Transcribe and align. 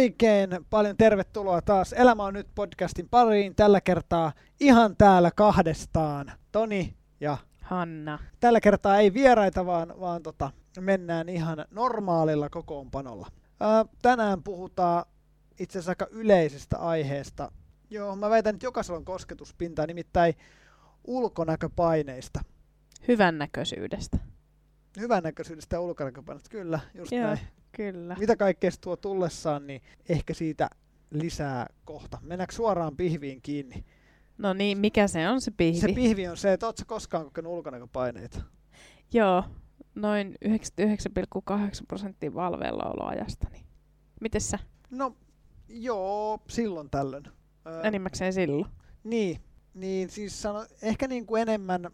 Oikein 0.00 0.50
paljon 0.70 0.96
tervetuloa 0.96 1.62
taas 1.62 1.92
Elämä 1.92 2.24
on 2.24 2.34
nyt 2.34 2.48
podcastin 2.54 3.08
pariin. 3.08 3.54
Tällä 3.54 3.80
kertaa 3.80 4.32
ihan 4.60 4.96
täällä 4.96 5.30
kahdestaan. 5.36 6.32
Toni 6.52 6.94
ja 7.20 7.36
Hanna. 7.62 8.18
Tällä 8.40 8.60
kertaa 8.60 8.98
ei 8.98 9.14
vieraita, 9.14 9.66
vaan, 9.66 9.94
vaan 10.00 10.22
tota, 10.22 10.50
mennään 10.80 11.28
ihan 11.28 11.64
normaalilla 11.70 12.48
kokoonpanolla. 12.48 13.26
Ää, 13.60 13.84
tänään 14.02 14.42
puhutaan 14.42 15.04
itse 15.58 15.78
asiassa 15.78 15.90
aika 15.90 16.06
yleisestä 16.10 16.78
aiheesta. 16.78 17.52
Joo, 17.90 18.16
mä 18.16 18.30
väitän, 18.30 18.54
että 18.54 18.66
jokaisella 18.66 18.98
on 18.98 19.04
kosketuspintaa, 19.04 19.86
nimittäin 19.86 20.34
ulkonäköpaineista. 21.04 22.40
Hyvännäköisyydestä. 23.08 24.18
Hyvännäköisyydestä 25.00 25.76
ja 25.76 25.80
ulkonäköpaineista, 25.80 26.50
kyllä, 26.50 26.80
just 26.94 27.12
Joo. 27.12 27.26
näin. 27.26 27.38
Kyllä. 27.72 28.16
Mitä 28.18 28.36
kaikkea 28.36 28.70
tuo 28.80 28.96
tullessaan, 28.96 29.66
niin 29.66 29.82
ehkä 30.08 30.34
siitä 30.34 30.70
lisää 31.10 31.66
kohta. 31.84 32.18
Mennäänkö 32.22 32.54
suoraan 32.54 32.96
pihviin 32.96 33.42
kiinni? 33.42 33.84
No 34.38 34.52
niin, 34.52 34.78
mikä 34.78 35.08
se 35.08 35.28
on 35.28 35.40
se 35.40 35.50
pihvi? 35.50 35.80
Se 35.80 35.92
pihvi 35.94 36.28
on 36.28 36.36
se, 36.36 36.52
että 36.52 36.66
ootko 36.66 36.82
koskaan 36.86 37.24
kokenut 37.24 37.52
ulkonäköpaineita? 37.52 38.40
Joo, 39.12 39.44
noin 39.94 40.34
99,8 40.44 40.54
prosenttia 41.88 42.34
valveillaoloajastani. 42.34 43.64
Miten 44.20 44.40
sä? 44.40 44.58
No, 44.90 45.16
joo, 45.68 46.38
silloin 46.48 46.90
tällöin. 46.90 47.24
Öö, 47.66 47.82
Enimmäkseen 47.82 48.32
silloin. 48.32 48.72
Niin, 49.04 49.40
niin 49.74 50.10
siis 50.10 50.42
sano, 50.42 50.66
ehkä 50.82 51.08
niin 51.08 51.26
kuin 51.26 51.42
enemmän 51.42 51.90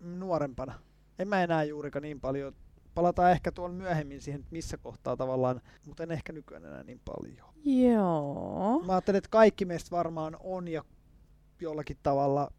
nuorempana. 0.00 0.74
En 1.18 1.28
mä 1.28 1.42
enää 1.42 1.64
juurikaan 1.64 2.02
niin 2.02 2.20
paljon. 2.20 2.54
Palataan 2.98 3.32
ehkä 3.32 3.52
tuolla 3.52 3.74
myöhemmin 3.74 4.20
siihen, 4.20 4.40
että 4.40 4.52
missä 4.52 4.76
kohtaa 4.76 5.16
tavallaan, 5.16 5.60
mutta 5.86 6.02
en 6.02 6.10
ehkä 6.10 6.32
nykyään 6.32 6.64
enää 6.64 6.82
niin 6.82 7.00
paljon. 7.04 7.48
Joo. 7.64 8.82
Mä 8.86 8.92
ajattelen, 8.92 9.18
että 9.18 9.30
kaikki 9.30 9.64
meistä 9.64 9.90
varmaan 9.90 10.36
on 10.40 10.68
ja 10.68 10.84
jollakin 11.60 11.96
tavalla 12.02 12.52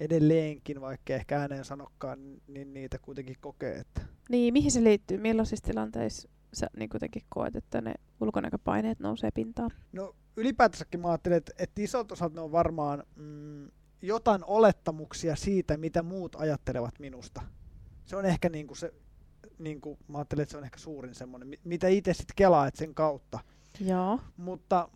edelleenkin, 0.00 0.80
vaikka 0.80 1.12
ehkä 1.12 1.40
ääneen 1.40 1.64
sanokkaan, 1.64 2.18
niin 2.48 2.74
niitä 2.74 2.98
kuitenkin 2.98 3.36
kokee. 3.40 3.74
Että 3.74 4.00
Niin, 4.28 4.52
mihin 4.52 4.70
se 4.70 4.84
liittyy? 4.84 5.18
Millaisissa 5.18 5.66
tilanteissa 5.66 6.28
sä 6.52 6.66
niin 6.76 6.88
kuitenkin 6.88 7.22
koet, 7.28 7.56
että 7.56 7.80
ne 7.80 7.94
ulkonäköpaineet 8.20 9.00
nousee 9.00 9.30
pintaan? 9.30 9.70
No 9.92 10.14
ylipäätänsäkin 10.36 11.00
mä 11.00 11.08
ajattelen, 11.08 11.38
että, 11.38 11.52
että 11.58 11.82
isot 11.82 12.12
osat 12.12 12.32
ne 12.32 12.40
on 12.40 12.52
varmaan 12.52 13.02
mm, 13.14 13.70
jotain 14.02 14.44
olettamuksia 14.46 15.36
siitä, 15.36 15.76
mitä 15.76 16.02
muut 16.02 16.34
ajattelevat 16.34 16.98
minusta. 16.98 17.42
Se 18.04 18.16
on 18.16 18.24
ehkä 18.24 18.48
niin 18.48 18.66
kuin 18.66 18.76
se, 18.76 18.92
niin 19.58 19.80
kuin, 19.80 19.98
mä 20.08 20.18
ajattelen, 20.18 20.42
että 20.42 20.50
se 20.50 20.58
on 20.58 20.64
ehkä 20.64 20.78
suurin 20.78 21.14
semmoinen, 21.14 21.48
mi- 21.48 21.60
mitä 21.64 21.88
itse 21.88 22.14
sitten 22.14 22.36
kelaat 22.36 22.76
sen 22.76 22.94
kautta. 22.94 23.38
Joo. 23.80 24.20
Mutta 24.36 24.88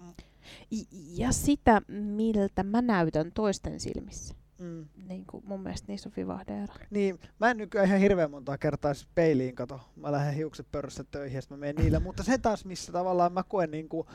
ja 1.16 1.32
sitä, 1.32 1.82
miltä 1.88 2.62
mä 2.62 2.82
näytän 2.82 3.32
toisten 3.34 3.80
silmissä. 3.80 4.34
mm, 4.58 4.86
Niin 5.08 5.24
kuin 5.26 5.44
mun 5.46 5.60
mielestä 5.60 5.92
niissä 5.92 6.08
on 6.08 6.12
vivahdeera. 6.16 6.74
niin, 6.90 7.20
mä 7.40 7.50
en 7.50 7.56
nykyään 7.56 7.86
ihan 7.86 8.00
hirveän 8.00 8.30
montaa 8.30 8.58
kertaa 8.58 8.90
edes 8.90 9.06
peiliin 9.14 9.54
kato. 9.54 9.80
Mä 9.96 10.12
lähden 10.12 10.34
hiukset 10.34 10.66
pörssissä 10.72 11.04
töihin 11.10 11.36
ja 11.36 11.42
mä 11.50 11.56
menen 11.56 11.76
niillä. 11.76 12.00
Mutta 12.06 12.22
se 12.22 12.38
taas, 12.38 12.64
missä 12.64 12.92
tavallaan 12.92 13.32
mä 13.32 13.42
koen 13.42 13.70
niin 13.70 13.88
kuin, 13.88 14.06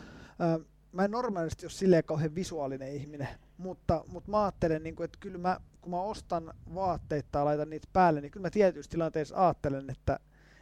äh, 0.41 0.66
mä 0.91 1.06
en 1.06 1.11
normaalisti 1.11 1.66
ole 1.66 1.72
silleen 1.72 2.03
kauhean 2.03 2.36
visuaalinen 2.36 2.94
ihminen, 2.95 3.28
mutta, 3.58 4.03
mutta 4.08 4.31
mä 4.31 4.44
ajattelen, 4.44 4.84
niin 4.84 4.95
kuin, 4.95 5.06
että 5.06 5.17
kyllä 5.20 5.38
mä, 5.38 5.59
kun 5.81 5.92
mä 5.92 6.02
ostan 6.02 6.53
vaatteita 6.75 7.30
tai 7.31 7.44
laitan 7.44 7.70
niitä 7.70 7.88
päälle, 7.94 8.22
niin 8.22 8.31
kyllä 8.31 8.45
mä 8.45 8.50
tietyissä 8.50 8.89
tilanteissa 8.89 9.45
ajattelen, 9.45 9.89
että 9.89 10.20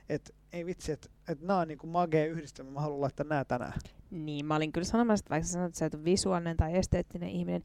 et, 0.10 0.36
ei 0.54 0.66
vitsi, 0.66 0.92
että 0.92 1.10
et 1.28 1.42
nämä 1.42 1.60
on 1.60 1.68
niin 1.68 1.78
kuin 1.78 1.92
magea 1.92 2.26
yhdistelmä, 2.26 2.72
mä 2.72 2.82
haluan 2.82 3.02
laittaa 3.02 3.26
nämä 3.30 3.46
tänään. 3.46 3.80
Niin, 4.12 4.46
mä 4.46 4.56
olin 4.56 4.72
kyllä 4.72 4.86
sanomassa, 4.86 5.24
että 5.24 5.30
vaikka 5.30 5.48
sä 5.48 5.54
sanot, 5.54 5.68
että 5.68 5.80
sä 5.80 5.86
et 5.86 5.94
ole 5.94 6.06
visuaalinen 6.06 6.58
tai 6.58 6.78
esteettinen 6.78 7.30
ihminen, 7.30 7.64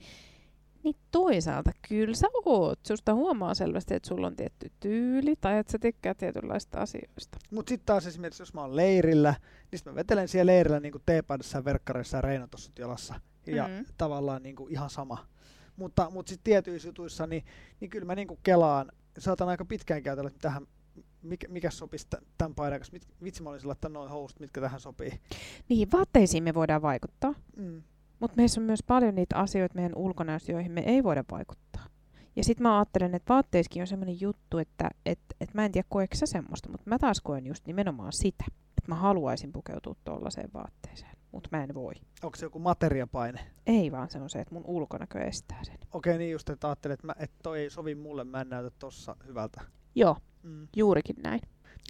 niin 0.82 0.96
toisaalta 1.10 1.70
kyllä 1.88 2.14
sä 2.14 2.26
oot. 2.44 2.78
Susta 2.86 3.14
huomaa 3.14 3.54
selvästi, 3.54 3.94
että 3.94 4.08
sulla 4.08 4.26
on 4.26 4.36
tietty 4.36 4.70
tyyli 4.80 5.36
tai 5.40 5.58
että 5.58 5.72
sä 5.72 5.78
tykkää 5.78 6.14
tietynlaista 6.14 6.80
asioista. 6.80 7.38
Mutta 7.50 7.70
sitten 7.70 7.86
taas 7.86 8.06
esimerkiksi, 8.06 8.42
jos 8.42 8.54
mä 8.54 8.60
oon 8.60 8.76
leirillä, 8.76 9.34
niin 9.72 9.80
mä 9.84 9.94
vetelen 9.94 10.28
siellä 10.28 10.52
leirillä 10.52 10.80
niin 10.80 10.92
kuin 10.92 11.02
teepaidassa 11.06 11.58
ja 11.58 11.64
verkkareissa 11.64 12.16
ja 12.16 12.20
reinatossut 12.20 12.78
jalassa. 12.78 13.14
Ja 13.46 13.68
Mm. 13.68 13.84
tavallaan 13.98 14.42
niin 14.42 14.56
kuin 14.56 14.72
ihan 14.72 14.90
sama. 14.90 15.26
Mutta, 15.76 16.10
mutta 16.10 16.30
sitten 16.30 16.44
tietyissä 16.44 16.88
jutuissa, 16.88 17.26
niin, 17.26 17.44
niin 17.80 17.90
kyllä 17.90 18.04
mä 18.06 18.14
niin 18.14 18.28
kuin 18.28 18.40
kelaan, 18.42 18.92
saatan 19.18 19.48
aika 19.48 19.64
pitkään 19.64 20.02
käytellä, 20.02 20.28
että 20.28 20.40
tähän, 20.40 20.66
mikä, 21.22 21.48
mikä 21.48 21.70
sopisi 21.70 22.06
tä- 22.10 22.20
tämän 22.38 22.54
paidan 22.54 22.78
kanssa. 22.80 22.96
Vitsi 23.24 23.42
mä 23.42 23.50
olisin 23.50 23.68
laittaa 23.68 23.90
noin 23.90 24.10
housut, 24.10 24.40
mitkä 24.40 24.60
tähän 24.60 24.80
sopii. 24.80 25.20
Niin, 25.68 25.92
vaatteisiin 25.92 26.44
me 26.44 26.54
voidaan 26.54 26.82
vaikuttaa, 26.82 27.34
Mm. 27.56 27.82
mutta 28.20 28.36
meissä 28.36 28.60
on 28.60 28.64
myös 28.66 28.82
paljon 28.86 29.14
niitä 29.14 29.36
asioita 29.36 29.74
meidän 29.74 29.94
ulkonäössä, 29.96 30.52
joihin 30.52 30.72
me 30.72 30.80
ei 30.80 31.04
voida 31.04 31.24
vaikuttaa. 31.30 31.86
Ja 32.36 32.44
sitten 32.44 32.62
mä 32.62 32.78
ajattelen, 32.78 33.14
että 33.14 33.34
vaatteissakin 33.34 33.82
on 33.82 33.86
semmoinen 33.86 34.20
juttu, 34.20 34.58
että 34.58 34.90
et, 35.06 35.18
et 35.40 35.54
mä 35.54 35.64
en 35.64 35.72
tiedä 35.72 35.86
koetko 35.90 36.16
sä 36.16 36.26
semmoista, 36.26 36.68
mutta 36.70 36.90
mä 36.90 36.98
taas 36.98 37.20
koen 37.20 37.46
just 37.46 37.66
nimenomaan 37.66 38.12
sitä, 38.12 38.44
että 38.78 38.82
mä 38.88 38.94
haluaisin 38.94 39.52
pukeutua 39.52 39.94
tuollaiseen 40.04 40.50
vaatteeseen, 40.54 41.17
mutta 41.32 41.48
mä 41.52 41.62
en 41.64 41.74
voi. 41.74 41.92
Onko 42.22 42.36
se 42.36 42.46
joku 42.46 42.58
materiapaine? 42.58 43.40
Ei 43.66 43.92
vaan 43.92 44.10
se 44.10 44.18
on 44.18 44.30
se, 44.30 44.38
että 44.40 44.54
mun 44.54 44.64
ulkonäkö 44.66 45.20
estää 45.20 45.64
sen. 45.64 45.78
Okei, 45.92 46.18
niin 46.18 46.32
just, 46.32 46.48
että 46.50 46.66
ajattelet, 46.68 46.94
että, 46.94 47.06
mä, 47.06 47.14
että 47.18 47.36
toi 47.42 47.60
ei 47.60 47.70
sovi 47.70 47.94
mulle, 47.94 48.24
mä 48.24 48.40
en 48.40 48.48
näytä 48.48 48.70
tossa 48.78 49.16
hyvältä. 49.26 49.60
Joo, 49.94 50.16
Mm. 50.42 50.68
juurikin 50.76 51.16
näin. 51.22 51.40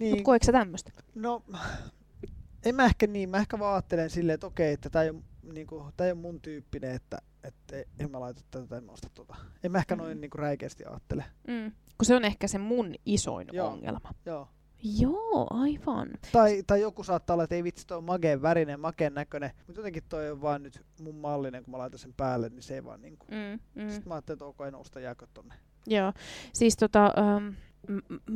Niin, 0.01 0.11
Mutta 0.11 0.23
koetko 0.23 0.45
sä 0.45 0.51
tämmöistä? 0.51 0.91
No, 1.15 1.43
en 2.65 2.75
mä 2.75 2.85
ehkä 2.85 3.07
niin. 3.07 3.29
Mä 3.29 3.37
ehkä 3.37 3.59
vaan 3.59 3.73
ajattelen 3.73 4.09
silleen, 4.09 4.33
että 4.33 4.47
okei, 4.47 4.73
että 4.73 4.89
tää 4.89 5.03
ei 5.03 5.09
ole, 5.09 5.21
niinku, 5.53 5.85
tää 5.97 6.07
ei 6.07 6.11
ole 6.11 6.19
mun 6.21 6.41
tyyppinen, 6.41 6.91
että, 6.95 7.17
että 7.43 7.75
en 7.99 8.11
mä 8.11 8.19
laita 8.19 8.41
tätä 8.51 8.67
tai 8.67 8.81
mä 8.81 8.91
osta 8.91 9.09
tota. 9.13 9.35
En 9.63 9.71
mä 9.71 9.77
ehkä 9.77 9.95
noin 9.95 10.17
Mm. 10.17 10.21
niinku 10.21 10.37
räikeästi 10.37 10.85
ajattele. 10.85 11.25
Mm. 11.47 11.71
Kun 11.97 12.05
se 12.05 12.15
on 12.15 12.25
ehkä 12.25 12.47
se 12.47 12.57
mun 12.57 12.95
isoin 13.05 13.47
Joo. 13.51 13.67
ongelma. 13.67 14.09
Joo. 14.25 14.47
Joo, 14.83 15.47
aivan. 15.49 16.09
Tai, 16.31 16.63
tai 16.67 16.81
joku 16.81 17.03
saattaa 17.03 17.33
olla, 17.33 17.43
että 17.43 17.55
ei 17.55 17.63
vitsi, 17.63 17.87
toi 17.87 17.97
on 17.97 18.41
värinen, 18.41 18.79
makeen 18.79 19.13
näköinen, 19.13 19.51
mutta 19.67 19.79
jotenkin 19.79 20.03
toi 20.09 20.31
on 20.31 20.41
vaan 20.41 20.63
nyt 20.63 20.81
mun 21.01 21.15
mallinen, 21.15 21.63
kun 21.63 21.71
mä 21.71 21.77
laitan 21.77 21.99
sen 21.99 22.13
päälle, 22.17 22.49
niin 22.49 22.61
se 22.61 22.73
ei 22.73 22.83
vaan 22.83 23.01
niinku. 23.01 23.25
Mm, 23.31 23.81
mm. 23.83 23.89
Sitten 23.89 24.07
mä 24.07 24.13
ajattelin, 24.13 24.35
että 24.35 24.45
ok, 24.45 24.61
en 24.67 24.75
osta 24.75 24.99
jääkö 24.99 25.27
tonne. 25.33 25.55
Joo, 25.87 26.13
siis 26.53 26.77
tota, 26.77 27.13
ähm, 27.17 27.53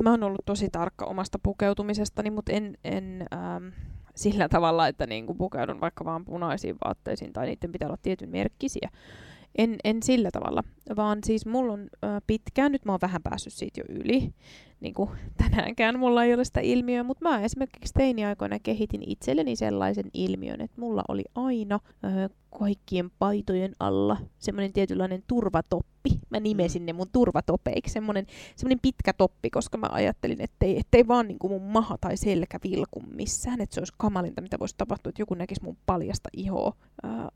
mä 0.02 0.10
oon 0.10 0.22
ollut 0.22 0.44
tosi 0.44 0.68
tarkka 0.70 1.04
omasta 1.04 1.38
pukeutumisestani, 1.42 2.30
mutta 2.30 2.52
en, 2.52 2.78
en 2.84 3.26
ähm, 3.34 3.68
sillä 4.14 4.48
tavalla, 4.48 4.88
että 4.88 5.06
niinku 5.06 5.34
pukeudun 5.34 5.80
vaikka 5.80 6.04
vaan 6.04 6.24
punaisiin 6.24 6.76
vaatteisiin 6.84 7.32
tai 7.32 7.46
niiden 7.46 7.72
pitää 7.72 7.88
olla 7.88 7.98
tietyn 8.02 8.30
merkkisiä. 8.30 8.88
En, 9.58 9.76
en 9.84 10.02
sillä 10.02 10.30
tavalla, 10.32 10.62
vaan 10.96 11.18
siis 11.24 11.46
mulla 11.46 11.72
on 11.72 11.80
äh, 12.04 12.22
pitkään, 12.26 12.72
nyt 12.72 12.84
mä 12.84 12.92
oon 12.92 13.00
vähän 13.02 13.22
päässyt 13.22 13.52
siitä 13.52 13.80
jo 13.80 13.84
yli, 13.88 14.34
niin 14.80 14.94
kuin 14.94 15.10
tänäänkään 15.42 15.98
mulla 15.98 16.24
ei 16.24 16.34
ole 16.34 16.44
sitä 16.44 16.60
ilmiöä, 16.60 17.02
mutta 17.02 17.28
mä 17.28 17.40
esimerkiksi 17.40 17.94
teiniaikoina 17.94 18.58
kehitin 18.58 19.02
itselleni 19.06 19.56
sellaisen 19.56 20.10
ilmiön, 20.14 20.60
että 20.60 20.80
mulla 20.80 21.02
oli 21.08 21.24
aina 21.34 21.80
äh, 22.04 22.30
kaikkien 22.58 23.10
paitojen 23.18 23.72
alla 23.80 24.16
semmoinen 24.38 24.72
tietynlainen 24.72 25.22
turvatoppi. 25.26 26.10
Mä 26.30 26.40
nimesin 26.40 26.82
Mm. 26.82 26.86
ne 26.86 26.92
mun 26.92 27.08
turvatopeiksi, 27.12 27.92
semmoinen, 27.92 28.26
semmoinen 28.56 28.78
pitkä 28.82 29.12
toppi, 29.12 29.50
koska 29.50 29.78
mä 29.78 29.86
ajattelin, 29.90 30.40
ettei, 30.40 30.78
ettei 30.78 31.08
vaan 31.08 31.28
niin 31.28 31.38
kuin 31.38 31.52
mun 31.52 31.62
maha 31.62 31.98
tai 32.00 32.16
selkä 32.16 32.58
vilku 32.64 33.02
missään, 33.14 33.60
että 33.60 33.74
se 33.74 33.80
olisi 33.80 33.92
kamalinta, 33.98 34.40
mitä 34.40 34.58
voisi 34.60 34.74
tapahtua, 34.78 35.10
että 35.10 35.22
joku 35.22 35.34
näkisi 35.34 35.64
mun 35.64 35.76
paljasta 35.86 36.28
ihoa 36.36 36.72
ää, 37.02 37.28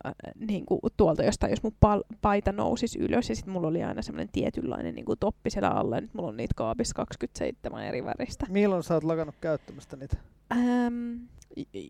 niin 0.48 0.66
kuin 0.66 0.80
tuolta 0.96 1.24
jostain, 1.24 1.50
jos 1.50 1.62
mun 1.62 1.76
pal- 1.80 2.04
paita 2.20 2.52
nousisi 2.52 2.98
ylös, 2.98 3.28
ja 3.28 3.34
sitten 3.36 3.52
mulla 3.52 3.68
oli 3.68 3.84
aina 3.84 4.02
semmoinen 4.02 4.28
tietynlainen 4.32 4.94
niin 4.94 5.04
kuin 5.04 5.18
toppi 5.18 5.50
siellä 5.50 5.70
alla, 5.70 5.94
ja 5.96 6.00
nyt 6.00 6.14
mulla 6.14 6.28
on 6.28 6.36
niitä 6.36 6.54
kaapissa 6.56 6.94
27 7.38 7.84
eri 7.84 8.04
väristä. 8.04 8.46
Milloin 8.48 8.82
sä 8.82 8.94
oot 8.94 9.04
lakannut 9.04 9.34
käyttämästä 9.40 9.96
niitä? 9.96 10.16
Ähm, 10.52 11.14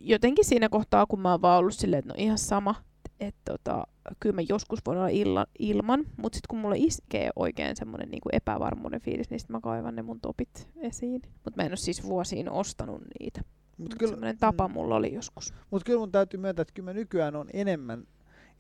jotenkin 0.02 0.44
siinä 0.44 0.68
kohtaa, 0.68 1.06
kun 1.06 1.20
mä 1.20 1.30
oon 1.30 1.42
vaan 1.42 1.58
ollut 1.58 1.74
silleen, 1.74 1.98
että 1.98 2.08
no 2.08 2.14
ihan 2.18 2.38
sama, 2.38 2.74
että 3.20 3.40
tota, 3.52 3.86
kyllä 4.20 4.34
mä 4.34 4.40
joskus 4.48 4.80
voin 4.86 4.98
olla 4.98 5.08
illa, 5.08 5.46
ilman, 5.58 6.00
mutta 6.16 6.36
sitten 6.36 6.48
kun 6.48 6.58
mulle 6.58 6.76
iskee 6.78 7.30
oikein 7.36 7.76
semmoinen 7.76 8.08
niinku 8.08 8.28
epävarmuuden 8.32 9.00
fiilis, 9.00 9.30
niin 9.30 9.40
sit 9.40 9.48
mä 9.48 9.60
kaivan 9.60 9.96
ne 9.96 10.02
mun 10.02 10.20
topit 10.20 10.68
esiin. 10.76 11.22
Mutta 11.44 11.52
mä 11.56 11.62
en 11.62 11.70
ole 11.70 11.76
siis 11.76 12.04
vuosiin 12.04 12.50
ostanut 12.50 13.02
niitä. 13.20 13.40
Mut 13.40 13.78
Mutta 13.78 13.96
kyllä- 13.96 14.10
semmoinen 14.10 14.38
tapa 14.38 14.68
mm. 14.68 14.74
mulla 14.74 14.96
oli 14.96 15.14
joskus. 15.14 15.54
Mutta 15.70 15.86
kyllä 15.86 15.98
mun 15.98 16.12
täytyy 16.12 16.40
myöntää, 16.40 16.62
että 16.62 16.74
kyllä 16.74 16.90
mä 16.90 16.92
nykyään 16.92 17.36
on 17.36 17.46
enemmän, 17.52 18.04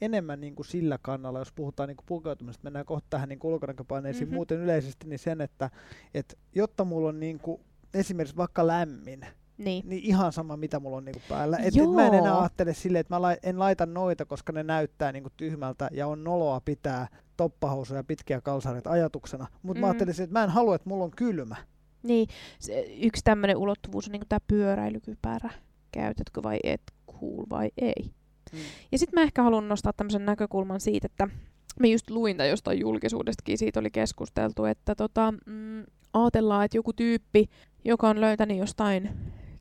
enemmän 0.00 0.40
niin 0.40 0.54
kuin 0.54 0.66
sillä 0.66 0.98
kannalla, 1.02 1.38
jos 1.38 1.52
puhutaan 1.52 1.88
niin 1.88 1.96
kuin 1.96 2.06
pukeutumisesta, 2.06 2.64
mennään 2.64 2.84
kohta 2.86 3.06
tähän 3.10 3.28
niin 3.28 3.38
ulkonäköpaineisiin 3.42 4.22
Mhm. 4.22 4.30
mm-hmm. 4.30 4.34
muuten 4.36 4.58
yleisesti, 4.58 5.08
niin 5.08 5.18
sen, 5.18 5.40
että, 5.40 5.70
että 6.14 6.34
jotta 6.54 6.84
mulla 6.84 7.08
on 7.08 7.20
niin 7.20 7.38
kuin, 7.38 7.60
esimerkiksi 7.94 8.36
vaikka 8.36 8.66
lämmin, 8.66 9.26
Niin. 9.58 9.88
niin 9.88 10.02
ihan 10.04 10.32
sama 10.32 10.56
mitä 10.56 10.80
mulla 10.80 10.96
on 10.96 11.04
niin 11.04 11.12
kuin 11.14 11.22
päällä. 11.28 11.56
Et, 11.56 11.76
et 11.76 11.92
mä 11.94 12.06
en 12.06 12.14
enää 12.14 12.40
ajattele 12.40 12.74
silleen, 12.74 13.00
että 13.00 13.14
mä 13.14 13.22
lai, 13.22 13.36
en 13.42 13.58
laita 13.58 13.86
noita, 13.86 14.24
koska 14.24 14.52
ne 14.52 14.62
näyttää 14.62 15.12
niin 15.12 15.22
kuin 15.22 15.32
tyhmältä 15.36 15.88
ja 15.92 16.06
on 16.06 16.24
noloa 16.24 16.60
pitää 16.64 17.08
toppahousuja 17.36 17.98
ja 18.00 18.04
pitkiä 18.04 18.40
kalsareita 18.40 18.90
ajatuksena. 18.90 19.46
Mutta 19.62 19.78
mm. 19.78 19.80
mä 19.80 19.86
Mm. 19.86 19.90
ajattelin, 19.90 20.10
että 20.22 20.32
mä 20.32 20.44
en 20.44 20.50
halua, 20.50 20.74
että 20.74 20.88
mulla 20.88 21.04
on 21.04 21.10
kylmä. 21.10 21.56
Niin, 22.02 22.28
se, 22.58 22.80
yksi 23.00 23.24
tämmöinen 23.24 23.56
ulottuvuus 23.56 24.06
on 24.08 24.12
niinku 24.12 24.26
tämä 24.28 24.40
pyöräilykypärä. 24.46 25.50
Käytätkö 25.92 26.42
vai 26.42 26.58
et, 26.64 26.82
cool 27.20 27.44
vai 27.50 27.70
ei. 27.78 28.12
Mm. 28.52 28.58
Ja 28.92 28.98
sitten 28.98 29.20
mä 29.20 29.24
ehkä 29.24 29.42
haluan 29.42 29.68
nostaa 29.68 29.92
tämmöisen 29.92 30.26
näkökulman 30.26 30.80
siitä, 30.80 31.06
että 31.06 31.28
mä 31.80 31.86
just 31.86 32.10
luin 32.10 32.36
tai 32.36 32.48
jostain 32.48 32.80
julkisuudestakin, 32.80 33.58
siitä 33.58 33.80
oli 33.80 33.90
keskusteltu, 33.90 34.64
että 34.64 34.94
tota, 34.94 35.34
mm, 35.46 35.84
ajatellaan, 36.12 36.64
että 36.64 36.76
joku 36.76 36.92
tyyppi, 36.92 37.44
joka 37.84 38.08
on 38.08 38.20
löytänyt 38.20 38.56
jostain 38.56 39.10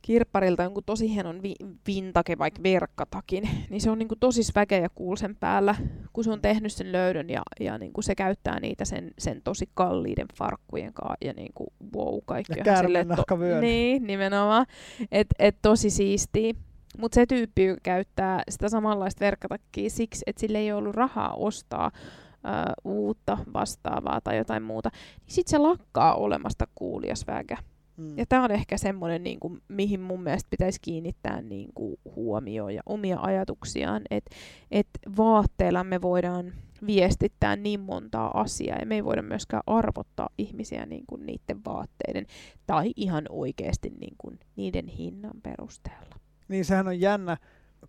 kirpparilta 0.02 0.62
jonkun 0.62 0.82
tosi 0.86 1.14
hienon 1.14 1.42
vi- 1.42 1.66
vintake, 1.86 2.38
vaikka 2.38 2.62
verkkatakin, 2.62 3.48
niin 3.70 3.80
se 3.80 3.90
on 3.90 3.98
niinku 3.98 4.16
tosi 4.16 4.42
sväkeä 4.42 4.78
ja 4.78 4.88
cool 4.98 5.16
sen 5.16 5.36
päällä, 5.36 5.74
kun 6.12 6.24
se 6.24 6.30
on 6.30 6.40
tehnyt 6.40 6.72
sen 6.72 6.92
löydön 6.92 7.30
ja, 7.30 7.42
ja 7.60 7.78
niinku 7.78 8.02
se 8.02 8.14
käyttää 8.14 8.60
niitä 8.60 8.84
sen, 8.84 9.10
sen 9.18 9.42
tosi 9.42 9.68
kalliiden 9.74 10.26
farkkujen 10.34 10.92
kanssa 10.92 11.16
ja 11.24 11.32
niinku 11.32 11.72
wow, 11.96 12.18
kaikki 12.26 12.52
Ja 12.52 12.58
on 12.58 12.64
silleen, 12.64 12.74
käärmennahkavyön. 12.74 13.60
Niin, 13.60 14.06
nimenomaan. 14.06 14.66
Että 15.12 15.34
et 15.38 15.56
tosi 15.62 15.90
siistiä. 15.90 16.54
Mutta 16.98 17.14
se 17.14 17.26
tyyppi, 17.26 17.62
käyttää 17.82 18.42
sitä 18.48 18.68
samanlaista 18.68 19.24
verkkatakkia 19.24 19.90
siksi, 19.90 20.22
että 20.26 20.40
sillä 20.40 20.58
ei 20.58 20.72
ollut 20.72 20.94
rahaa 20.94 21.34
ostaa 21.34 21.90
ö, 21.94 22.48
uutta 22.84 23.38
vastaavaa 23.54 24.20
tai 24.20 24.36
jotain 24.36 24.62
muuta, 24.62 24.90
niin 25.20 25.34
sitten 25.34 25.50
se 25.50 25.58
lakkaa 25.58 26.14
olemasta 26.14 26.66
kuuliasväkä. 26.74 27.56
Mm. 27.96 28.18
Ja 28.18 28.26
tämä 28.26 28.44
on 28.44 28.50
ehkä 28.50 28.76
semmoinen, 28.76 29.22
niin 29.22 29.40
kuin, 29.40 29.62
mihin 29.68 30.00
mun 30.00 30.22
mielestä 30.22 30.50
pitäisi 30.50 30.78
kiinnittää 30.82 31.42
niin 31.42 31.70
kuin, 31.74 31.96
huomioon 32.16 32.74
ja 32.74 32.82
omia 32.86 33.18
ajatuksiaan, 33.20 34.02
että 34.10 34.36
et 34.70 34.88
vaatteilla 35.16 35.84
me 35.84 36.02
voidaan 36.02 36.52
viestittää 36.86 37.56
niin 37.56 37.80
montaa 37.80 38.40
asiaa 38.40 38.78
ja 38.78 38.86
me 38.86 38.94
ei 38.94 39.04
voida 39.04 39.22
myöskään 39.22 39.62
arvottaa 39.66 40.28
ihmisiä 40.38 40.86
niin 40.86 41.04
kuin, 41.06 41.26
niiden 41.26 41.64
vaatteiden 41.64 42.26
tai 42.66 42.92
ihan 42.96 43.24
oikeasti 43.28 43.90
niin 44.00 44.14
kuin, 44.18 44.38
niiden 44.56 44.86
hinnan 44.86 45.40
perusteella. 45.42 46.27
Niin 46.48 46.64
sehän 46.64 46.88
on 46.88 47.00
jännä, 47.00 47.36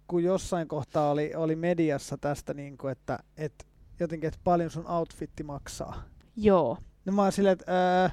kun 0.08 0.24
jossain 0.24 0.68
kohtaa 0.68 1.12
oli, 1.12 1.36
oli 1.36 1.56
mediassa 1.56 2.18
tästä, 2.18 2.54
niin 2.54 2.78
kuin, 2.78 2.92
että, 2.92 3.20
että 3.38 3.66
jotenkin, 4.00 4.28
että 4.28 4.40
paljon 4.44 4.70
sun 4.72 4.88
outfitti 4.92 5.44
maksaa. 5.44 6.04
Joo, 6.36 6.78
No 7.06 7.14
mä 7.14 7.22
oon 7.24 7.32
silleen, 7.32 7.54
että 7.54 7.66
ää, 8.02 8.12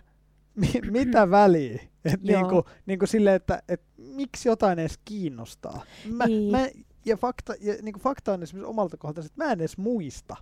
mi- 0.55 0.91
mitä 0.91 1.31
väliä? 1.41 1.83
Et 2.05 2.23
niin 2.23 2.49
kuin, 2.49 2.63
niin 2.87 2.99
kuin 2.99 3.09
silleen, 3.09 3.37
että, 3.37 3.63
että 3.69 3.87
miksi 3.97 4.49
jotain 4.49 4.79
edes 4.79 4.99
kiinnostaa? 5.05 5.83
Mä, 6.13 6.27
Niin. 6.27 6.51
mä, 6.53 6.69
ja 7.05 7.17
fakta, 7.17 7.55
ja 7.61 7.75
niin 7.83 7.93
kuin 7.93 8.03
fakta 8.03 8.33
on 8.33 8.43
esimerkiksi 8.43 8.71
omalta 8.71 8.97
kohdalta, 8.97 9.27
että 9.27 9.45
mä 9.45 9.53
en 9.53 9.61
edes 9.61 9.79
muista, 9.79 10.37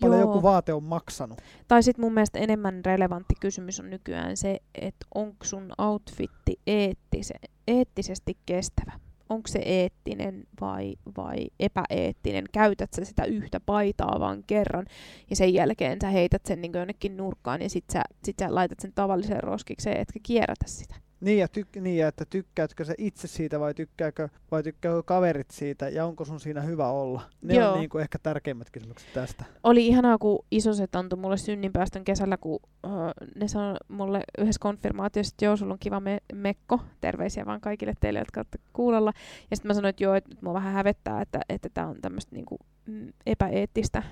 paljon 0.00 0.20
Joo. 0.20 0.28
joku 0.30 0.42
vaate 0.42 0.72
on 0.72 0.82
maksanut. 0.84 1.38
Tai 1.68 1.82
sitten 1.82 2.04
mun 2.04 2.14
mielestä 2.14 2.38
enemmän 2.38 2.84
relevantti 2.84 3.34
kysymys 3.40 3.80
on 3.80 3.90
nykyään 3.90 4.36
se, 4.36 4.58
että 4.74 5.06
onko 5.14 5.44
sun 5.44 5.72
outfitti 5.78 6.60
eettise, 6.66 7.34
eettisesti 7.68 8.36
kestävä. 8.46 8.92
Onko 9.28 9.48
se 9.48 9.58
eettinen 9.58 10.44
vai, 10.60 10.96
vai 11.16 11.46
epäeettinen? 11.60 12.44
Käytät 12.52 12.92
sä 12.92 13.04
sitä 13.04 13.24
yhtä 13.24 13.60
paitaa 13.60 14.20
vaan 14.20 14.44
kerran 14.46 14.86
ja 15.30 15.36
sen 15.36 15.54
jälkeen 15.54 15.98
sä 16.02 16.08
heität 16.08 16.46
sen 16.46 16.60
niin 16.60 16.72
jonnekin 16.74 17.16
nurkkaan 17.16 17.62
ja 17.62 17.70
sit 17.70 17.84
sä, 17.92 18.02
sit 18.24 18.36
sä 18.38 18.54
laitat 18.54 18.80
sen 18.80 18.92
tavalliseen 18.94 19.42
roskikseen, 19.42 20.00
etkä 20.00 20.18
kierrätä 20.22 20.66
sitä. 20.66 21.03
Niin 21.20 21.38
ja, 21.38 21.48
tyk, 21.48 21.68
niin 21.80 22.06
että 22.06 22.24
tykkäätkö 22.24 22.84
sä 22.84 22.94
itse 22.98 23.28
siitä 23.28 23.60
vai 23.60 23.74
tykkääkö, 23.74 24.28
vai 24.50 24.62
tykkääkö 24.62 25.02
kaverit 25.02 25.50
siitä 25.50 25.88
ja 25.88 26.06
onko 26.06 26.24
sun 26.24 26.40
siinä 26.40 26.60
hyvä 26.60 26.88
olla? 26.88 27.22
Ne 27.42 27.54
Joo. 27.54 27.72
on 27.72 27.78
niin 27.78 27.90
kuin 27.90 28.02
ehkä 28.02 28.18
tärkeimmät 28.18 28.70
kysymykset 28.70 29.12
tästä. 29.14 29.44
Oli 29.64 29.86
ihanaa, 29.86 30.18
kun 30.18 30.44
isoset 30.50 30.96
antoi 30.96 31.18
mulle 31.18 31.36
synninpäästön 31.36 32.04
kesällä, 32.04 32.36
kun 32.36 32.60
uh, 32.86 32.92
ne 33.34 33.48
sanoi 33.48 33.76
mulle 33.88 34.20
yhdessä 34.38 34.58
konfirmaatiossa, 34.60 35.34
että 35.34 35.44
joo, 35.44 35.56
sulla 35.56 35.72
on 35.72 35.78
kiva 35.78 36.00
me- 36.00 36.22
mekko. 36.34 36.80
Terveisiä 37.00 37.46
vaan 37.46 37.60
kaikille 37.60 37.94
teille, 38.00 38.18
jotka 38.18 38.40
olette 38.40 38.58
kuulolla. 38.72 39.12
Ja 39.50 39.56
sitten 39.56 39.68
mä 39.68 39.74
sanoin, 39.74 39.90
että 39.90 40.04
joo, 40.04 40.14
että 40.14 40.36
mua 40.40 40.54
vähän 40.54 40.72
hävettää, 40.72 41.20
että 41.20 41.40
että 41.48 41.68
tämä 41.74 41.86
on 41.86 42.00
tämmöistä 42.00 42.34
niinku, 42.34 42.58
mm, 42.86 43.12
epäeettistä 43.26 44.02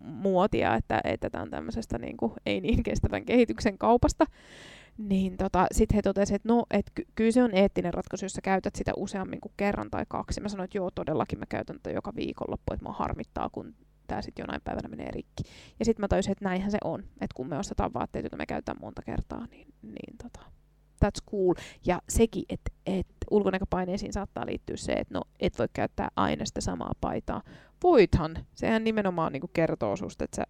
muotia, 0.00 0.74
että 0.74 1.00
että 1.04 1.30
tämä 1.30 1.42
on 1.42 1.50
tämmöisestä 1.50 1.98
niinku, 1.98 2.34
ei 2.46 2.60
niin 2.60 2.82
kestävän 2.82 3.24
kehityksen 3.24 3.78
kaupasta. 3.78 4.26
Niin 4.98 5.36
tota, 5.36 5.66
sitten 5.72 5.94
he 5.94 6.02
totesivat, 6.02 6.36
että 6.36 6.48
no, 6.48 6.66
et 6.70 6.90
ky- 6.94 7.06
kyllä 7.14 7.30
se 7.30 7.42
on 7.42 7.54
eettinen 7.54 7.94
ratkaisu, 7.94 8.24
jos 8.24 8.32
sä 8.32 8.40
käytät 8.42 8.74
sitä 8.74 8.92
useammin 8.96 9.40
kuin 9.40 9.52
kerran 9.56 9.90
tai 9.90 10.04
kaksi. 10.08 10.40
Mä 10.40 10.48
sanoin, 10.48 10.64
että 10.64 10.78
joo, 10.78 10.90
todellakin 10.90 11.38
mä 11.38 11.46
käytän 11.48 11.76
tätä 11.76 11.90
joka 11.90 12.12
viikonloppu, 12.16 12.72
että 12.72 12.84
mua 12.84 12.92
harmittaa, 12.92 13.50
kun 13.50 13.74
tämä 14.06 14.22
sitten 14.22 14.42
jonain 14.42 14.60
päivänä 14.64 14.88
menee 14.88 15.10
rikki. 15.10 15.42
Ja 15.78 15.84
sitten 15.84 16.02
mä 16.02 16.08
tajusin, 16.08 16.32
että 16.32 16.44
näinhän 16.44 16.70
se 16.70 16.78
on, 16.84 17.00
että 17.00 17.34
kun 17.34 17.48
me 17.48 17.58
ostetaan 17.58 17.94
vaatteita, 17.94 18.24
joita 18.26 18.36
me 18.36 18.46
käytetään 18.46 18.78
monta 18.80 19.02
kertaa, 19.02 19.46
niin, 19.46 19.68
niin 19.82 20.18
tota, 20.22 20.40
that's 21.04 21.30
cool. 21.30 21.54
Ja 21.86 22.02
sekin, 22.08 22.44
että 22.48 22.70
et 22.86 23.06
ulkonäköpaineisiin 23.30 24.12
saattaa 24.12 24.46
liittyä 24.46 24.76
se, 24.76 24.92
että 24.92 25.14
no 25.14 25.22
et 25.40 25.58
voi 25.58 25.68
käyttää 25.72 26.08
aina 26.16 26.44
sitä 26.44 26.60
samaa 26.60 26.92
paitaa. 27.00 27.42
Voithan, 27.82 28.46
sehän 28.54 28.84
nimenomaan 28.84 29.32
niinku 29.32 29.50
kertoo 29.52 29.96
susta, 29.96 30.24
että 30.24 30.36
sä 30.36 30.44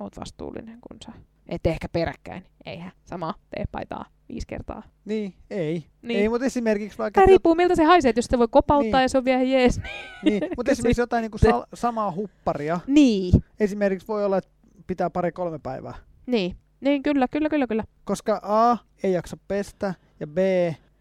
oot 0.00 0.16
vastuullinen, 0.20 0.78
kun 0.80 0.96
sä 1.06 1.12
et 1.48 1.66
ehkä 1.66 1.88
peräkkäin. 1.88 2.44
Eihän 2.66 2.92
sama 3.04 3.34
tee 3.56 3.64
paitaa 3.72 4.04
viisi 4.28 4.46
kertaa. 4.46 4.82
Niin, 5.04 5.34
ei. 5.50 5.84
Niin. 6.02 6.20
Ei, 6.20 6.28
mutta 6.28 6.46
esimerkiksi 6.46 6.98
vaikka... 6.98 7.20
Tämä 7.20 7.26
riippuu 7.26 7.54
miltä 7.54 7.74
se 7.76 7.84
haisee, 7.84 8.08
että 8.08 8.18
jos 8.18 8.24
sitä 8.24 8.38
voi 8.38 8.48
kopauttaa 8.50 8.98
Niin. 8.98 9.02
ja 9.04 9.08
se 9.08 9.18
on 9.18 9.24
vielä 9.24 9.42
jees. 9.42 9.76
Niin. 10.24 10.40
Niin, 10.40 10.52
mutta 10.56 10.72
esimerkiksi 10.72 11.00
jotain 11.02 11.22
niin 11.22 11.30
kuin 11.30 11.40
sal- 11.40 11.66
samaa 11.74 12.12
hupparia. 12.12 12.80
niin. 12.86 13.44
Esimerkiksi 13.60 14.08
voi 14.08 14.24
olla, 14.24 14.38
että 14.38 14.50
pitää 14.86 15.10
pari-kolme 15.10 15.58
päivää. 15.62 15.94
Niin. 16.26 16.56
Niin, 16.80 17.02
kyllä, 17.02 17.26
kyllä, 17.30 17.48
kyllä, 17.48 17.66
kyllä. 17.66 17.84
Koska 18.04 18.40
A, 18.42 18.76
ei 19.02 19.12
jaksa 19.12 19.36
pestä, 19.48 19.94
ja 20.20 20.26
B, 20.26 20.38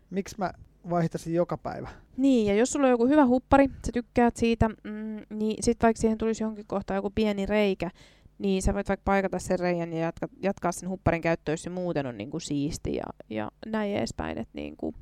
miksi 0.10 0.36
mä 0.38 0.52
vaihtaisin 0.90 1.34
joka 1.34 1.58
päivä? 1.58 1.90
Niin, 2.18 2.48
ja 2.48 2.56
jos 2.56 2.72
sulla 2.72 2.86
on 2.86 2.92
joku 2.92 3.08
hyvä 3.08 3.26
huppari, 3.26 3.68
sä 3.68 3.92
tykkäät 3.94 4.36
siitä, 4.36 4.70
mm, 4.70 5.22
niin 5.30 5.64
sit 5.64 5.78
vaikka 5.84 6.02
siihen 6.02 6.18
tulisi 6.18 6.44
jonkin 6.44 6.66
kohtaan 6.68 6.96
joku 6.96 7.10
pieni 7.16 7.46
reikä, 7.46 7.90
niin 8.40 8.62
sä 8.62 8.74
voit 8.74 8.90
vaikka 8.90 9.04
paikata 9.06 9.40
sen 9.40 9.60
reijän 9.60 9.94
ja 9.94 10.00
jatka, 10.00 10.28
jatkaa 10.44 10.72
sen 10.72 10.90
hupparin 10.90 11.22
käyttöä, 11.22 11.54
jos 11.54 11.64
se 11.64 11.70
muuten 11.70 12.06
on 12.06 12.18
niinku 12.18 12.40
siisti 12.40 12.96
ja, 12.96 13.04
ja 13.30 13.52
näin 13.66 13.96
edespäin. 13.96 14.38
Et 14.38 14.50
niinku, 14.54 14.94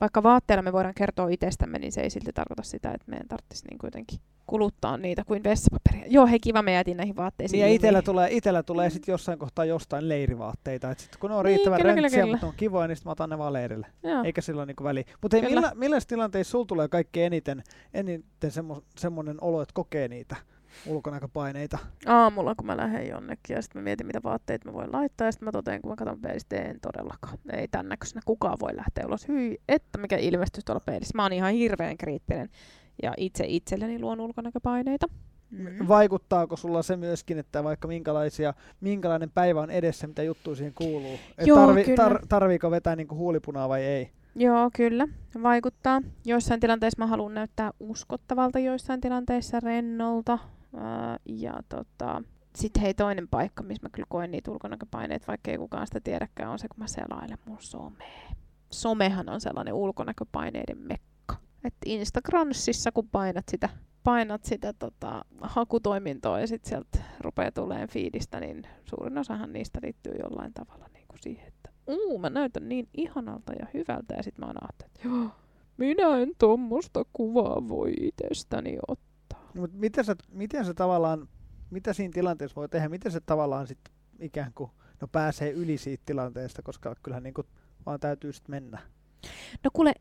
vaikka 0.00 0.22
vaatteilla 0.22 0.62
me 0.62 0.72
voidaan 0.72 0.94
kertoa 0.94 1.28
itsestämme, 1.28 1.78
niin 1.78 1.92
se 1.92 2.00
ei 2.00 2.10
silti 2.10 2.32
tarkoita 2.34 2.62
sitä, 2.62 2.90
että 2.90 3.10
meidän 3.10 3.28
tarvitsisi 3.28 3.66
niinku 3.66 3.86
jotenkin 3.86 4.18
kuluttaa 4.46 4.96
niitä 4.96 5.24
kuin 5.24 5.44
vessapaperia. 5.44 6.04
Joo, 6.06 6.26
hei 6.26 6.40
kiva, 6.40 6.62
me 6.62 6.72
jätin 6.72 6.96
näihin 6.96 7.16
vaatteisiin. 7.16 7.64
Niin 7.64 7.74
itellä 7.74 8.02
tulee, 8.02 8.28
itellä 8.30 8.62
tulee 8.62 8.90
sitten 8.90 9.12
jossain 9.12 9.38
kohtaa 9.38 9.64
jostain 9.64 10.08
leirivaatteita. 10.08 10.90
Et 10.90 10.98
sit 10.98 11.16
kun 11.16 11.30
ne 11.30 11.36
on 11.36 11.44
Niin, 11.44 11.56
riittävän 11.56 11.80
kyllä, 11.80 11.94
kyllä, 11.94 12.02
röntsiä, 12.02 12.22
kyllä. 12.22 12.32
mutta 12.32 12.46
ne 12.46 12.48
on 12.48 12.56
kivoja, 12.56 12.88
niin 12.88 12.96
sit 12.96 13.04
mä 13.04 13.10
otan 13.10 13.30
ne 13.30 13.38
vaan 13.38 13.52
leirille. 13.52 13.86
Joo. 14.02 14.22
Eikä 14.24 14.40
silloin 14.40 14.66
niinku 14.66 14.84
väliä. 14.84 15.04
Mutta 15.22 15.36
millä, 15.36 15.72
millaisissa 15.74 16.08
tilanteissa 16.08 16.50
sulla 16.50 16.64
tulee 16.64 16.88
kaikkein 16.88 17.26
eniten, 17.26 17.62
eniten 17.94 18.50
semmo, 18.50 18.82
semmoinen 18.98 19.36
olo, 19.40 19.62
että 19.62 19.74
kokee 19.74 20.08
niitä 20.08 20.36
ulkonäköpaineita? 20.86 21.78
aamulla, 22.06 22.54
kun 22.54 22.66
mä 22.66 22.76
lähden 22.76 23.08
jonnekin 23.08 23.54
ja 23.54 23.62
sitten 23.62 23.82
mä 23.82 23.84
mietin, 23.84 24.06
mitä 24.06 24.20
vaatteita 24.22 24.68
mä 24.68 24.72
voin 24.72 24.92
laittaa 24.92 25.26
ja 25.26 25.32
sitten 25.32 25.46
mä 25.46 25.52
totean, 25.52 25.80
kun 25.80 25.90
mä 25.90 25.96
katson 25.96 26.20
peilistä, 26.20 26.56
en 26.56 26.80
todellakaan. 26.80 27.38
Ei 27.52 27.68
tän 27.68 27.88
näköisenä 27.88 28.20
kukaan 28.24 28.56
voi 28.60 28.76
lähteä 28.76 29.06
ulos. 29.06 29.28
Hyi, 29.28 29.60
että 29.68 29.98
mikä 29.98 30.16
ilmestys 30.16 30.64
tuolla 30.64 30.82
peilissä. 30.86 31.16
Mä 31.16 31.22
oon 31.22 31.32
ihan 31.32 31.52
hirveän 31.52 31.96
kriittinen 31.96 32.48
ja 33.02 33.14
itse 33.16 33.44
itselleni 33.46 34.00
luon 34.00 34.20
ulkonäköpaineita. 34.20 35.06
Mm. 35.50 35.88
Vaikuttaako 35.88 36.56
sulla 36.56 36.82
se 36.82 36.96
myöskin, 36.96 37.38
että 37.38 37.64
vaikka 37.64 37.88
minkälaisia, 37.88 38.54
minkälainen 38.80 39.30
päivä 39.30 39.60
on 39.60 39.70
edessä, 39.70 40.06
mitä 40.06 40.22
juttuja 40.22 40.56
siihen 40.56 40.74
kuuluu? 40.74 41.18
Et 41.38 41.46
Joo, 41.46 41.66
tarvi, 41.66 41.84
kyllä. 41.84 41.96
tar, 41.96 42.26
tarviiko 42.28 42.70
vetää 42.70 42.96
niinku 42.96 43.14
huulipunaa 43.14 43.68
vai 43.68 43.82
ei? 43.82 44.10
Joo, 44.34 44.70
kyllä. 44.76 45.08
Vaikuttaa. 45.42 46.02
Joissain 46.24 46.60
tilanteissa 46.60 46.98
mä 46.98 47.06
haluan 47.06 47.34
näyttää 47.34 47.70
uskottavalta, 47.80 48.58
joissain 48.58 49.00
tilanteissa 49.00 49.60
rennolta. 49.60 50.38
Ja 51.26 51.54
tota, 51.68 52.22
sitten 52.56 52.82
hei 52.82 52.94
toinen 52.94 53.28
paikka, 53.28 53.62
missä 53.62 53.82
mä 53.82 53.90
kyllä 53.90 54.06
koen 54.08 54.30
niitä 54.30 54.50
ulkonäköpaineita, 54.50 55.26
vaikka 55.26 55.50
ei 55.50 55.58
kukaan 55.58 55.86
sitä 55.86 56.00
tiedäkään, 56.00 56.50
on 56.50 56.58
se, 56.58 56.68
kun 56.68 56.78
mä 56.78 56.86
selailen 56.86 57.38
mun 57.44 57.56
somea. 57.60 58.30
Somehan 58.70 59.28
on 59.28 59.40
sellainen 59.40 59.74
ulkonäköpaineiden 59.74 60.78
mekka. 60.78 61.36
Et 61.64 61.74
Instagramsissa, 61.86 62.92
kun 62.92 63.08
painat 63.08 63.44
sitä, 63.48 63.68
painat 64.04 64.44
sitä 64.44 64.72
tota, 64.72 65.24
hakutoimintoa 65.40 66.40
ja 66.40 66.46
sitten 66.46 66.68
sieltä 66.68 66.98
rupeaa 67.20 67.50
tulemaan 67.50 67.88
fiidistä, 67.88 68.40
niin 68.40 68.62
suurin 68.84 69.18
osahan 69.18 69.52
niistä 69.52 69.78
liittyy 69.82 70.12
jollain 70.22 70.54
tavalla 70.54 70.86
niin 70.92 71.04
kuin 71.08 71.18
siihen, 71.22 71.48
että 71.48 71.70
uu, 71.86 72.18
mä 72.18 72.30
näytän 72.30 72.68
niin 72.68 72.88
ihanalta 72.96 73.52
ja 73.52 73.66
hyvältä. 73.74 74.14
Ja 74.14 74.22
sitten 74.22 74.44
mä 74.44 74.46
oon 74.46 74.70
että 74.70 75.08
joo, 75.08 75.30
minä 75.76 76.18
en 76.18 76.32
tuommoista 76.38 77.04
kuvaa 77.12 77.68
voi 77.68 77.92
itsestäni 78.00 78.78
ottaa. 78.88 79.09
Mut 79.54 79.72
miten, 79.72 80.04
sä, 80.04 80.16
miten 80.28 80.64
sä 80.64 80.74
tavallaan, 80.74 81.28
mitä 81.70 81.92
siinä 81.92 82.12
tilanteessa 82.12 82.56
voi 82.56 82.68
tehdä? 82.68 82.88
Miten 82.88 83.12
se 83.12 83.20
tavallaan 83.20 83.66
sitten 83.66 83.94
ikään 84.20 84.52
kuin 84.54 84.70
no 85.00 85.08
pääsee 85.12 85.50
yli 85.50 85.78
siitä 85.78 86.02
tilanteesta, 86.06 86.62
koska 86.62 86.94
kyllähän 87.02 87.22
niinku 87.22 87.44
vaan 87.86 88.00
täytyy 88.00 88.32
sitten 88.32 88.50
mennä. 88.50 88.78
No 89.64 89.70
kuule, 89.72 89.92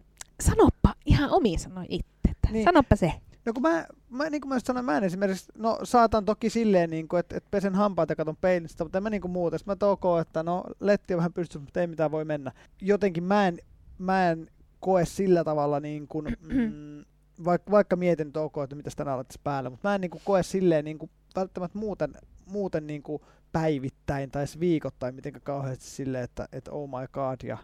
sanoppa 0.41 0.95
ihan 1.05 1.29
omiin 1.29 1.59
sanoin 1.59 1.87
itse. 1.89 2.09
Niin. 2.25 2.53
niin. 2.53 2.63
Sanoppa 2.63 2.95
se. 2.95 3.13
No 3.45 3.53
kun 3.53 3.61
mä, 3.61 3.85
mä 4.09 4.29
niin 4.29 4.41
kuin 4.41 4.49
mä 4.49 4.59
sanoin, 4.59 4.85
mä 4.85 4.97
en 4.97 5.03
esimerkiksi, 5.03 5.51
no 5.57 5.79
saatan 5.83 6.25
toki 6.25 6.49
silleen, 6.49 6.89
niin 6.89 7.07
kuin, 7.07 7.19
että, 7.19 7.37
että 7.37 7.47
pesen 7.51 7.75
hampaat 7.75 8.09
ja 8.09 8.15
katon 8.15 8.37
peilistä, 8.41 8.83
mutta 8.83 8.97
en 8.97 9.03
mä 9.03 9.09
niin 9.09 9.21
kuin 9.21 9.31
muuta. 9.31 9.57
Sitten 9.57 9.71
mä 9.71 9.75
toko, 9.75 10.19
että 10.19 10.43
no 10.43 10.63
letti 10.79 11.13
on 11.13 11.17
vähän 11.17 11.33
pystyssä, 11.33 11.59
mutta 11.59 11.81
ei 11.81 11.87
mitään 11.87 12.11
voi 12.11 12.25
mennä. 12.25 12.51
Jotenkin 12.81 13.23
mä 13.23 13.47
en, 13.47 13.57
mä 13.97 14.29
en 14.29 14.47
koe 14.79 15.05
sillä 15.05 15.43
tavalla 15.43 15.79
niin 15.79 16.07
kuin, 16.07 16.25
mm, 16.41 17.05
vaikka, 17.45 17.71
vaikka 17.71 17.95
mietin, 17.95 18.27
että 18.27 18.41
ok, 18.41 18.57
että 18.63 18.75
mitä 18.75 18.89
tänään 18.95 19.15
alettaisiin 19.15 19.43
päällä, 19.43 19.69
mutta 19.69 19.87
mä 19.87 19.95
en 19.95 20.01
niin 20.01 20.11
kuin 20.11 20.21
koe 20.25 20.43
silleen 20.43 20.85
niin 20.85 20.99
kuin 20.99 21.11
välttämättä 21.35 21.79
muuten, 21.79 22.13
muuten 22.45 22.87
niin 22.87 23.03
kuin 23.03 23.21
päivittäin 23.51 24.31
tai 24.31 24.45
viikoittain 24.59 25.15
mitenkään 25.15 25.43
kauheasti 25.43 25.85
silleen, 25.85 26.23
että, 26.23 26.47
että 26.51 26.71
oh 26.71 26.89
my 26.89 27.07
god 27.13 27.39
ja, 27.43 27.57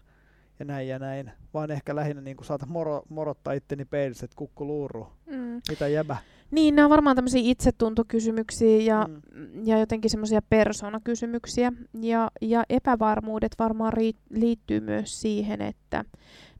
ja 0.58 0.64
näin 0.64 0.88
ja 0.88 0.98
näin, 0.98 1.30
vaan 1.54 1.70
ehkä 1.70 1.96
lähinnä 1.96 2.22
niin 2.22 2.36
kuin 2.36 2.46
saata 2.46 2.66
moro, 2.66 3.02
morottaa 3.08 3.52
itteni 3.52 3.84
peilissä, 3.84 4.24
että 4.24 4.36
kukku 4.36 4.66
luuru, 4.66 5.06
mm. 5.26 5.60
mitä 5.68 5.88
jäbä. 5.88 6.16
Niin, 6.50 6.76
nämä 6.76 6.86
on 6.86 6.90
varmaan 6.90 7.16
tämmöisiä 7.16 7.40
itsetuntokysymyksiä 7.44 8.82
ja, 8.82 9.08
mm. 9.32 9.66
ja 9.66 9.78
jotenkin 9.78 10.10
semmoisia 10.10 10.42
persoonakysymyksiä. 10.42 11.72
Ja, 12.00 12.30
ja 12.40 12.64
epävarmuudet 12.68 13.52
varmaan 13.58 13.92
ri- 13.92 14.20
liittyy 14.30 14.80
myös 14.80 15.20
siihen, 15.20 15.62
että 15.62 16.04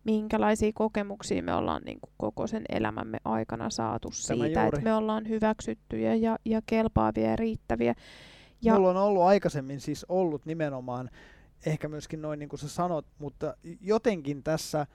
minkälaisia 0.07 0.71
kokemuksia 0.75 1.43
me 1.43 1.55
ollaan 1.55 1.83
niin 1.83 2.01
kuin 2.01 2.11
koko 2.17 2.47
sen 2.47 2.65
elämämme 2.69 3.19
aikana 3.25 3.71
saatu 3.71 4.09
Tämä 4.09 4.45
siitä, 4.45 4.63
juuri. 4.63 4.79
että 4.79 4.91
me 4.91 4.95
ollaan 4.95 5.29
hyväksyttyjä 5.29 6.15
ja, 6.15 6.39
ja 6.45 6.61
kelpaavia 6.67 7.31
ja 7.31 7.37
riittäviä. 7.37 7.95
Ja... 8.63 8.75
Mulla 8.75 8.91
on 8.91 8.97
ollut 8.97 9.23
aikaisemmin 9.23 9.81
siis 9.81 10.07
ollut 10.09 10.47
nimenomaan, 10.47 11.11
ehkä 11.67 11.89
myöskin 11.89 12.23
noin 12.23 12.39
niin 12.39 12.49
kuin 12.49 12.61
sä 12.61 12.69
sanot, 12.69 13.07
mutta 13.19 13.57
jotenkin 13.81 14.43
tässä 14.43 14.87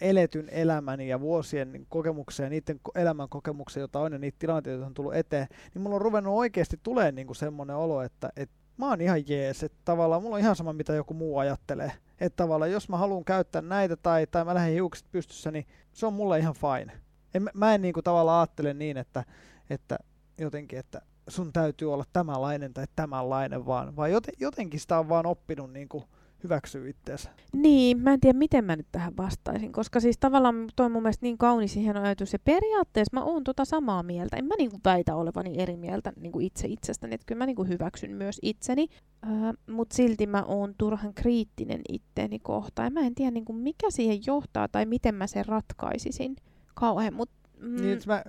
eletyn 0.00 0.48
elämän 0.48 1.00
ja 1.00 1.20
vuosien 1.20 1.86
kokemuksia 1.88 2.46
ja 2.46 2.50
niiden 2.50 2.80
elämän 2.94 3.28
kokemuksia, 3.28 3.80
joita 3.80 4.00
on 4.00 4.12
ja 4.12 4.18
niitä 4.18 4.38
tilanteita, 4.38 4.74
joita 4.74 4.86
on 4.86 4.94
tullut 4.94 5.14
eteen, 5.14 5.46
niin 5.74 5.82
mulla 5.82 5.96
on 5.96 6.02
ruvennut 6.02 6.34
oikeasti 6.34 6.80
tulee 6.82 7.12
niin 7.12 7.26
kuin 7.26 7.36
semmoinen 7.36 7.76
olo, 7.76 8.02
että, 8.02 8.30
että 8.36 8.59
mä 8.80 8.88
oon 8.88 9.00
ihan 9.00 9.28
jees, 9.28 9.62
että 9.62 9.78
tavallaan 9.84 10.22
mulla 10.22 10.36
on 10.36 10.40
ihan 10.40 10.56
sama, 10.56 10.72
mitä 10.72 10.92
joku 10.92 11.14
muu 11.14 11.38
ajattelee. 11.38 11.92
Että 12.20 12.36
tavallaan 12.36 12.70
jos 12.70 12.88
mä 12.88 12.96
haluan 12.96 13.24
käyttää 13.24 13.62
näitä 13.62 13.96
tai, 13.96 14.26
tai 14.26 14.44
mä 14.44 14.54
lähden 14.54 14.74
hiukset 14.74 15.06
pystyssä, 15.12 15.50
niin 15.50 15.66
se 15.92 16.06
on 16.06 16.12
mulle 16.12 16.38
ihan 16.38 16.54
fine. 16.54 16.92
En, 17.34 17.50
mä 17.54 17.74
en 17.74 17.82
niin 17.82 17.94
kuin 17.94 18.04
tavallaan 18.04 18.40
ajattele 18.40 18.74
niin, 18.74 18.96
että, 18.96 19.24
että 19.70 19.98
jotenkin, 20.38 20.78
että 20.78 21.02
sun 21.28 21.52
täytyy 21.52 21.92
olla 21.92 22.04
tämänlainen 22.12 22.74
tai 22.74 22.86
tämänlainen 22.96 23.66
vaan, 23.66 23.96
vaan 23.96 24.10
joten, 24.12 24.34
jotenkin 24.38 24.80
sitä 24.80 24.98
on 24.98 25.08
vaan 25.08 25.26
oppinut 25.26 25.72
niin 25.72 25.88
kuin 25.88 26.04
hyväksyä 26.44 26.88
itseensä. 26.88 27.30
Niin, 27.52 27.98
mä 28.02 28.12
en 28.12 28.20
tiedä 28.20 28.38
miten 28.38 28.64
mä 28.64 28.76
nyt 28.76 28.86
tähän 28.92 29.16
vastaisin, 29.16 29.72
koska 29.72 30.00
siis 30.00 30.18
tavallaan 30.18 30.68
toi 30.76 30.86
on 30.86 30.92
mun 30.92 31.02
mielestä 31.02 31.26
niin 31.26 31.38
kaunis 31.38 31.76
hieno 31.76 32.02
ajatus 32.02 32.32
ja 32.32 32.38
periaatteessa 32.38 33.16
mä 33.16 33.24
oon 33.24 33.44
tota 33.44 33.64
samaa 33.64 34.02
mieltä. 34.02 34.36
En 34.36 34.44
mä 34.44 34.54
niinku 34.58 34.80
väitä 34.84 35.14
olevani 35.14 35.54
eri 35.58 35.76
mieltä 35.76 36.12
niinku 36.20 36.40
itse 36.40 36.68
itsestäni, 36.68 37.14
että 37.14 37.24
kyllä 37.26 37.38
mä 37.38 37.46
niinku 37.46 37.64
hyväksyn 37.64 38.10
myös 38.10 38.38
itseni, 38.42 38.88
äh, 39.24 39.30
mutta 39.70 39.96
silti 39.96 40.26
mä 40.26 40.42
oon 40.42 40.74
turhan 40.78 41.14
kriittinen 41.14 41.80
itteeni 41.88 42.38
kohtaan. 42.38 42.92
mä 42.92 43.00
en 43.00 43.14
tiedä 43.14 43.30
niinku 43.30 43.52
mikä 43.52 43.90
siihen 43.90 44.18
johtaa 44.26 44.68
tai 44.68 44.86
miten 44.86 45.14
mä 45.14 45.26
sen 45.26 45.46
ratkaisisin 45.46 46.36
kauhean, 46.74 47.14
mutta 47.14 47.40
Mm. 47.60 47.80
Niin, 47.80 47.98
mä, 48.06 48.24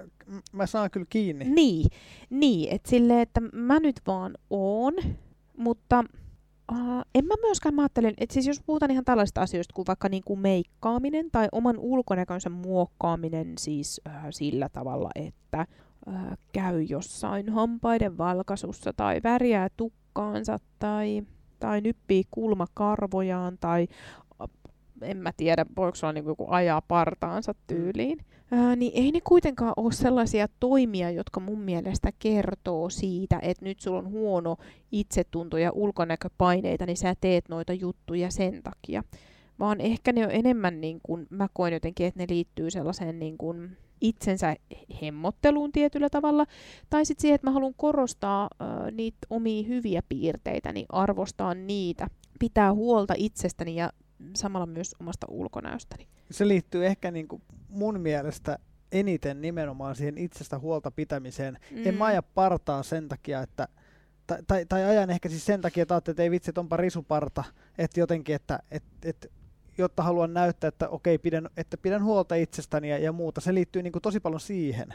mä 0.53 0.65
saan 0.65 0.91
kyllä 0.91 1.05
kiinni. 1.09 1.45
Niin, 1.45 1.89
niin 2.29 2.73
että 2.73 2.89
silleen, 2.89 3.19
että 3.19 3.41
mä 3.53 3.79
nyt 3.79 3.95
vaan 4.07 4.37
oon, 4.49 4.93
mutta 5.57 6.03
Uh, 6.71 7.01
en 7.15 7.25
mä 7.25 7.33
myöskään 7.41 7.75
mä 7.75 7.81
ajattelen, 7.81 8.13
että 8.17 8.33
siis 8.33 8.47
jos 8.47 8.61
puhutaan 8.65 8.91
ihan 8.91 9.05
tällaisista 9.05 9.41
asioista 9.41 9.73
kuin 9.73 9.87
vaikka 9.87 10.09
niin 10.09 10.23
kuin 10.25 10.39
meikkaaminen 10.39 11.31
tai 11.31 11.47
oman 11.51 11.79
ulkonäkönsä 11.79 12.49
muokkaaminen 12.49 13.53
siis 13.57 14.01
uh, 14.07 14.13
sillä 14.29 14.69
tavalla, 14.69 15.09
että 15.15 15.65
uh, 16.07 16.37
käy 16.53 16.81
jossain 16.81 17.49
hampaiden 17.49 18.17
valkasussa 18.17 18.93
tai 18.93 19.19
värjää 19.23 19.67
tukkaansa 19.77 20.57
tai, 20.79 21.23
tai 21.59 21.81
nyppii 21.81 22.23
kulmakarvojaan 22.31 23.57
tai 23.59 23.87
en 25.03 25.17
mä 25.17 25.31
tiedä, 25.38 25.65
voiko 25.77 25.98
olla 26.03 26.13
niin 26.13 26.25
joku 26.25 26.46
ajaa 26.50 26.81
partaansa 26.81 27.55
tyyliin, 27.67 28.20
ää, 28.51 28.75
niin 28.75 28.91
ei 28.96 29.12
ne 29.12 29.22
kuitenkaan 29.22 29.74
ole 29.77 29.91
sellaisia 29.91 30.48
toimia, 30.60 31.12
jotka 31.12 31.39
mun 31.39 31.60
mielestä 31.60 32.12
kertoo 32.20 32.89
siitä, 32.89 33.39
että 33.41 33.65
nyt 33.65 33.79
sulla 33.79 33.98
on 33.98 34.12
huono 34.12 34.58
itsetunto 34.91 35.58
ja 35.58 35.72
ulkonäköpaineita, 35.72 36.86
niin 36.86 36.98
sä 36.98 37.15
teet 37.22 37.50
noita 37.50 37.74
juttuja 37.74 38.31
sen 38.31 38.63
takia. 38.63 39.03
Vaan 39.60 39.81
ehkä 39.81 40.13
ne 40.13 40.25
on 40.25 40.31
enemmän, 40.31 40.81
niin 40.81 41.00
kuin, 41.03 41.27
mä 41.29 41.48
koen 41.53 41.74
jotenkin, 41.74 42.08
että 42.08 42.20
ne 42.20 42.25
liittyy 42.29 42.72
sellaiseen 42.72 43.20
niin 43.20 43.38
kuin, 43.38 43.77
itsensä 44.01 44.55
hemmotteluun 45.01 45.72
tietyllä 45.72 46.10
tavalla, 46.10 46.46
tai 46.89 47.05
sitten 47.05 47.22
siihen, 47.22 47.36
että 47.36 47.48
mä 47.48 47.51
haluan 47.51 47.74
korostaa 47.77 48.50
äh, 48.62 48.91
niitä 48.91 49.17
omia 49.29 49.67
hyviä 49.67 50.01
piirteitä, 50.10 50.72
niin 50.72 50.86
arvostaa 50.89 51.53
niitä, 51.53 52.08
pitää 52.39 52.74
huolta 52.74 53.13
itsestäni 53.17 53.75
ja 53.75 53.89
samalla 54.35 54.65
myös 54.65 54.95
omasta 54.99 55.27
ulkonäöstäni. 55.29 56.07
Se 56.31 56.47
liittyy 56.47 56.85
ehkä 56.85 57.11
niin 57.11 57.27
kuin 57.27 57.41
mun 57.69 57.99
mielestä 57.99 58.59
eniten 58.91 59.41
nimenomaan 59.41 59.95
siihen 59.95 60.17
itsestä 60.17 60.59
huolta 60.59 60.91
pitämiseen. 60.91 61.57
Mm. 61.71 61.87
En 61.87 61.95
mä 61.95 62.05
aja 62.05 62.23
partaa 62.23 62.83
sen 62.83 63.07
takia, 63.07 63.41
että 63.41 63.67
tai, 64.27 64.39
tai, 64.47 64.65
tai 64.65 64.83
ajan 64.85 65.09
ehkä 65.09 65.29
siis 65.29 65.45
sen 65.45 65.61
takia, 65.61 65.81
että 65.81 65.97
että 65.97 66.23
ei 66.23 66.31
vitsi, 66.31 66.51
että 66.51 66.61
onpa 66.61 66.77
risuparta, 66.77 67.43
että 67.77 67.99
jotenkin, 67.99 68.35
että 68.35 68.59
et, 68.71 68.83
et, 69.03 69.31
jotta 69.77 70.03
haluan 70.03 70.33
näyttää, 70.33 70.67
että 70.67 70.89
okei, 70.89 71.17
pidän, 71.17 71.49
että 71.57 71.77
pidän 71.77 72.03
huolta 72.03 72.35
itsestäni 72.35 72.89
ja, 72.89 72.97
ja 72.97 73.11
muuta. 73.11 73.41
Se 73.41 73.53
liittyy 73.53 73.83
niin 73.83 73.91
kuin 73.91 74.01
tosi 74.01 74.19
paljon 74.19 74.39
siihen. 74.39 74.93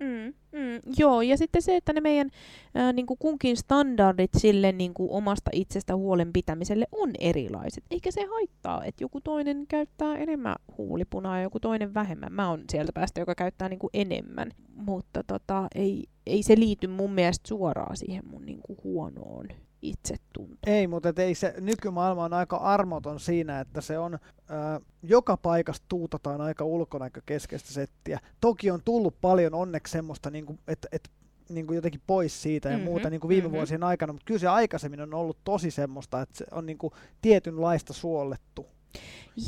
Mm, 0.00 0.34
mm, 0.52 0.80
joo, 0.98 1.22
ja 1.22 1.36
sitten 1.36 1.62
se, 1.62 1.76
että 1.76 1.92
ne 1.92 2.00
meidän 2.00 2.30
ää, 2.74 2.92
niin 2.92 3.06
kuin 3.06 3.18
kunkin 3.18 3.56
standardit 3.56 4.30
sille 4.36 4.72
niin 4.72 4.94
kuin 4.94 5.10
omasta 5.10 5.50
itsestä 5.52 5.96
huolen 5.96 6.32
pitämiselle 6.32 6.86
on 6.92 7.10
erilaiset. 7.18 7.84
Eikä 7.90 8.10
se 8.10 8.24
haittaa, 8.24 8.84
että 8.84 9.04
joku 9.04 9.20
toinen 9.20 9.66
käyttää 9.68 10.16
enemmän 10.16 10.56
huulipunaa 10.78 11.36
ja 11.36 11.42
joku 11.42 11.60
toinen 11.60 11.94
vähemmän. 11.94 12.32
Mä 12.32 12.50
oon 12.50 12.64
sieltä 12.70 12.92
päästä, 12.92 13.20
joka 13.20 13.34
käyttää 13.34 13.68
niin 13.68 13.78
kuin 13.78 13.90
enemmän. 13.94 14.50
Mutta 14.74 15.22
tota, 15.26 15.68
ei, 15.74 16.04
ei 16.26 16.42
se 16.42 16.56
liity 16.58 16.86
mun 16.86 17.12
mielestä 17.12 17.48
suoraan 17.48 17.96
siihen 17.96 18.22
mun 18.26 18.46
niin 18.46 18.60
kuin 18.62 18.78
huonoon 18.84 19.48
itsetunto. 19.84 20.58
Ei, 20.66 20.86
mutta 20.86 21.12
ei 21.16 21.34
se, 21.34 21.54
nykymaailma 21.60 22.24
on 22.24 22.32
aika 22.32 22.56
armoton 22.56 23.20
siinä, 23.20 23.60
että 23.60 23.80
se 23.80 23.98
on, 23.98 24.18
ää, 24.48 24.80
joka 25.02 25.36
paikasta 25.36 25.86
tuutataan 25.88 26.40
aika 26.40 26.64
ulkonäkökeskeistä 26.64 27.72
settiä. 27.72 28.20
Toki 28.40 28.70
on 28.70 28.80
tullut 28.84 29.20
paljon 29.20 29.54
onneksi 29.54 29.92
semmoista, 29.92 30.30
niin 30.30 30.46
kuin, 30.46 30.58
että, 30.68 30.88
että 30.92 31.10
niin 31.48 31.66
kuin 31.66 31.76
jotenkin 31.76 32.00
pois 32.06 32.42
siitä 32.42 32.68
ja 32.68 32.76
mm-hmm, 32.76 32.90
muuta 32.90 33.10
niin 33.10 33.20
kuin 33.20 33.28
viime 33.28 33.42
mm-hmm. 33.42 33.56
vuosien 33.56 33.82
aikana, 33.82 34.12
mutta 34.12 34.24
kyllä 34.26 34.40
se 34.40 34.48
aikaisemmin 34.48 35.00
on 35.00 35.14
ollut 35.14 35.38
tosi 35.44 35.70
semmoista, 35.70 36.20
että 36.20 36.38
se 36.38 36.44
on 36.50 36.66
niin 36.66 36.78
kuin 36.78 36.92
tietynlaista 37.22 37.92
suollettu. 37.92 38.66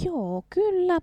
Joo, 0.04 0.42
kyllä. 0.50 1.00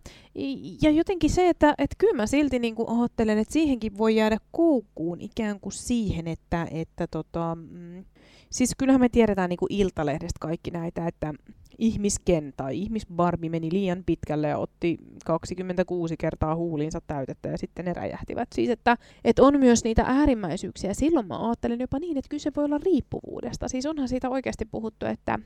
Ja 0.81 0.91
jotenkin 0.91 1.29
se, 1.29 1.49
että, 1.49 1.75
että 1.77 1.95
kyllä 1.97 2.13
mä 2.13 2.27
silti 2.27 2.59
niin 2.59 2.75
kuin 2.75 2.89
ajattelen, 2.89 3.37
että 3.37 3.53
siihenkin 3.53 3.97
voi 3.97 4.15
jäädä 4.15 4.37
koukkuun 4.51 5.21
ikään 5.21 5.59
kuin 5.59 5.73
siihen, 5.73 6.27
että, 6.27 6.67
että 6.71 7.07
tota, 7.07 7.55
mm, 7.55 8.05
Siis 8.53 8.75
kyllähän 8.77 9.01
me 9.01 9.09
tiedetään 9.09 9.49
niin 9.49 9.57
kuin 9.57 9.73
Iltalehdestä 9.73 10.37
kaikki 10.39 10.71
näitä, 10.71 11.07
että 11.07 11.33
ihmisken 11.77 12.53
tai 12.57 12.79
ihmisbarbi 12.79 13.49
meni 13.49 13.71
liian 13.71 14.03
pitkälle 14.05 14.47
ja 14.47 14.57
otti 14.57 14.97
26 15.25 16.17
kertaa 16.17 16.55
huuliinsa 16.55 17.01
täytettä 17.07 17.49
ja 17.49 17.57
sitten 17.57 17.85
ne 17.85 17.93
räjähtivät. 17.93 18.49
Siis 18.55 18.69
että, 18.69 18.97
että 19.23 19.43
on 19.43 19.59
myös 19.59 19.83
niitä 19.83 20.03
äärimmäisyyksiä. 20.07 20.93
Silloin 20.93 21.27
mä 21.27 21.47
ajattelen 21.47 21.79
jopa 21.79 21.99
niin, 21.99 22.17
että 22.17 22.29
kyse 22.29 22.51
voi 22.55 22.65
olla 22.65 22.77
riippuvuudesta. 22.77 23.67
Siis 23.67 23.85
onhan 23.85 24.07
siitä 24.07 24.29
oikeasti 24.29 24.65
puhuttu, 24.65 25.05
että 25.05 25.39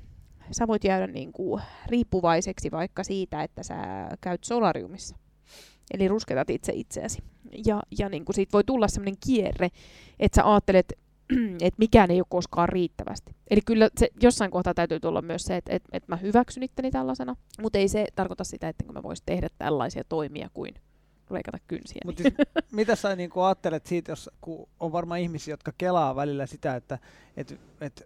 sä 0.52 0.68
voit 0.68 0.84
jäädä 0.84 1.08
niin 1.08 1.34
kuin 1.34 1.62
riippuvaiseksi 1.86 2.72
vaikka 2.72 3.04
siitä, 3.04 3.44
että 3.44 3.64
sä 3.64 3.76
käyt 4.22 4.44
solariumissa. 4.44 5.16
Eli 5.94 6.08
rusketat 6.08 6.50
itse 6.50 6.74
itseäsi. 6.76 7.20
Ja, 7.66 7.82
ja 8.00 8.10
niin 8.10 8.26
kuin 8.26 8.36
siitä 8.36 8.54
voi 8.54 8.64
tulla 8.64 8.88
sellainen 8.88 9.18
kierre, 9.26 9.70
että 10.20 10.36
sä 10.36 10.52
ajattelet, 10.52 10.94
että 11.62 11.78
mikään 11.78 12.12
ei 12.12 12.20
ole 12.22 12.26
koskaan 12.30 12.70
riittävästi. 12.70 13.36
Eli 13.50 13.62
kyllä 13.66 13.90
se 13.98 14.10
jossain 14.22 14.52
kohtaa 14.52 14.74
täytyy 14.74 15.00
tulla 15.00 15.22
myös 15.22 15.44
se, 15.44 15.58
että, 15.58 15.76
että, 15.76 15.90
että 15.94 16.12
mä 16.12 16.16
hyväksyn 16.16 16.64
itteni 16.64 16.92
tällaisena, 16.92 17.36
mutta 17.62 17.78
ei 17.78 17.88
se 17.88 18.08
tarkoita 18.16 18.44
sitä, 18.44 18.70
että 18.70 18.94
mä 18.94 19.04
voisin 19.04 19.26
tehdä 19.26 19.48
tällaisia 19.58 20.04
toimia 20.10 20.50
kuin 20.54 20.74
leikata 21.30 21.58
kynsiä. 21.68 22.02
Mutta 22.06 22.24
siis, 22.24 22.34
mitä 22.72 22.96
sä 22.96 23.16
niin 23.16 23.30
ajattelet 23.36 23.86
siitä, 23.86 24.12
jos 24.12 24.30
kun 24.42 24.70
on 24.80 24.92
varmaan 24.92 25.20
ihmisiä, 25.20 25.54
jotka 25.54 25.72
kelaa 25.78 26.16
välillä 26.16 26.46
sitä, 26.46 26.76
että 26.76 27.00
et, 27.38 27.60
et, 27.82 28.06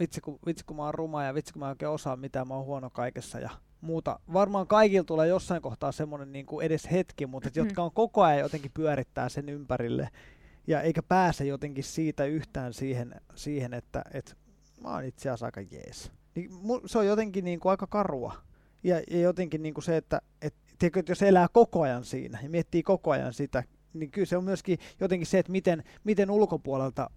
vitsi, 0.00 0.20
kun, 0.20 0.38
vitsi 0.46 0.64
kun 0.64 0.76
mä 0.76 0.84
oon 0.84 0.94
ruma 0.94 1.24
ja 1.24 1.34
vitsi 1.34 1.52
kun 1.52 1.60
mä 1.60 1.68
oikein 1.68 1.90
osaan 1.90 2.18
mitään, 2.18 2.48
mä 2.48 2.54
oon 2.54 2.64
huono 2.64 2.90
kaikessa 2.90 3.38
ja 3.38 3.50
muuta. 3.80 4.20
Varmaan 4.32 4.66
kaikilla 4.66 5.04
tulee 5.04 5.28
jossain 5.28 5.62
kohtaa 5.62 5.92
semmoinen 5.92 6.32
niin 6.32 6.46
edes 6.62 6.90
hetki, 6.90 7.26
mutta 7.26 7.48
et, 7.48 7.56
jotka 7.56 7.82
on 7.82 7.92
koko 7.92 8.22
ajan 8.22 8.40
jotenkin 8.40 8.70
pyörittää 8.74 9.28
sen 9.28 9.48
ympärille 9.48 10.08
ja 10.70 10.80
eikä 10.80 11.02
pääse 11.02 11.44
jotenkin 11.44 11.84
siitä 11.84 12.24
yhtään 12.24 12.74
siihen, 12.74 13.14
siihen 13.34 13.74
että, 13.74 14.04
että 14.14 14.34
mä 14.82 14.88
oon 14.88 15.04
itse 15.04 15.28
asiassa 15.28 15.46
aika 15.46 15.60
jees. 15.60 16.12
Niin 16.34 16.50
se 16.86 16.98
on 16.98 17.06
jotenkin 17.06 17.44
niin 17.44 17.60
kuin 17.60 17.70
aika 17.70 17.86
karua. 17.86 18.34
Ja, 18.84 19.02
ja 19.10 19.20
jotenkin 19.20 19.62
niin 19.62 19.74
kuin 19.74 19.84
se, 19.84 19.96
että, 19.96 20.22
että, 20.42 20.60
tiedätkö, 20.78 21.00
että 21.00 21.12
jos 21.12 21.22
elää 21.22 21.46
koko 21.52 21.82
ajan 21.82 22.04
siinä 22.04 22.38
ja 22.42 22.50
miettii 22.50 22.82
koko 22.82 23.10
ajan 23.10 23.32
sitä, 23.32 23.64
niin 23.92 24.10
kyllä 24.10 24.26
se 24.26 24.36
on 24.36 24.44
myöskin 24.44 24.78
jotenkin 25.00 25.26
se, 25.26 25.38
että 25.38 25.52
miten, 25.52 25.84
miten 26.04 26.30
ulkopuolelta 26.30 27.10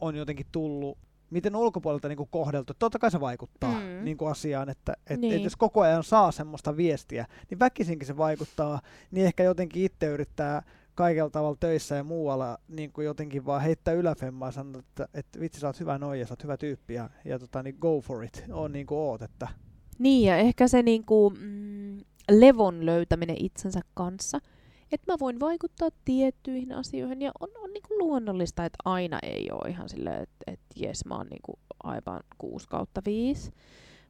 on 0.00 0.16
jotenkin 0.16 0.46
tullut 0.52 0.98
miten 1.30 1.56
ulkopuolelta 1.56 2.08
niin 2.08 2.16
kuin 2.16 2.28
kohdeltu. 2.32 2.72
Totta 2.78 2.98
kai 2.98 3.10
se 3.10 3.20
vaikuttaa 3.20 3.80
mm. 3.80 4.04
niin 4.04 4.16
kuin 4.16 4.30
asiaan, 4.30 4.68
että 4.68 4.96
et, 5.06 5.20
niin. 5.20 5.34
et 5.34 5.44
jos 5.44 5.56
koko 5.56 5.80
ajan 5.80 6.04
saa 6.04 6.32
semmoista 6.32 6.76
viestiä, 6.76 7.26
niin 7.50 7.58
väkisinkin 7.58 8.06
se 8.06 8.16
vaikuttaa, 8.16 8.80
niin 9.10 9.26
ehkä 9.26 9.42
jotenkin 9.42 9.84
itse 9.84 10.06
yrittää 10.06 10.62
kaikella 10.94 11.30
tavalla 11.30 11.56
töissä 11.60 11.94
ja 11.94 12.04
muualla 12.04 12.58
niin 12.68 12.92
kuin 12.92 13.04
jotenkin 13.04 13.46
vaan 13.46 13.62
heittää 13.62 13.94
yläfemmaa 13.94 14.48
ja 14.48 14.52
sanoa, 14.52 14.78
että, 14.78 15.08
että 15.14 15.40
vitsi 15.40 15.60
sä 15.60 15.66
oot 15.66 15.80
hyvä 15.80 15.98
noin 15.98 16.20
ja 16.20 16.26
sä 16.26 16.32
oot 16.32 16.42
hyvä 16.42 16.56
tyyppi 16.56 16.94
ja, 16.94 17.10
ja 17.24 17.38
tota, 17.38 17.62
niin 17.62 17.76
go 17.80 18.00
for 18.00 18.24
it, 18.24 18.44
on 18.52 18.72
niin 18.72 18.86
kuin 18.86 18.98
oot. 18.98 19.22
Että. 19.22 19.48
Niin 19.98 20.28
ja 20.28 20.36
ehkä 20.36 20.68
se 20.68 20.82
niin 20.82 21.04
kuin, 21.04 21.34
mm, 21.40 21.98
levon 22.30 22.86
löytäminen 22.86 23.36
itsensä 23.38 23.80
kanssa, 23.94 24.38
että 24.92 25.12
mä 25.12 25.16
voin 25.20 25.40
vaikuttaa 25.40 25.88
tiettyihin 26.04 26.72
asioihin 26.72 27.22
ja 27.22 27.32
on, 27.40 27.48
on 27.56 27.72
niin 27.72 27.82
kuin 27.88 27.98
luonnollista, 27.98 28.64
että 28.64 28.78
aina 28.84 29.18
ei 29.22 29.48
ole 29.52 29.70
ihan 29.70 29.88
silleen, 29.88 30.22
että, 30.22 30.44
että 30.46 30.66
jes 30.76 31.04
mä 31.04 31.16
oon 31.16 31.26
niin 31.26 31.42
kuin 31.42 31.56
aivan 31.82 32.20
6 32.38 32.68
kautta 32.68 33.02
5, 33.04 33.52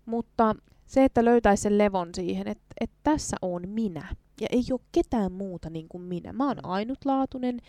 mutta 0.07 0.57
se, 0.87 1.05
että 1.05 1.25
löytäisi 1.25 1.63
sen 1.63 1.79
levon 1.79 2.09
siihen, 2.15 2.49
että, 2.49 2.65
että 2.81 2.97
tässä 3.03 3.37
on 3.43 3.69
minä 3.69 4.17
ja 4.41 4.47
ei 4.51 4.65
ole 4.71 4.81
ketään 4.93 5.33
muuta 5.33 5.71
niin 5.71 5.89
kuin 5.89 6.03
minä. 6.03 6.33
Mä 6.33 6.47
oon 6.47 6.65
ainutlaatuinen 6.65 7.61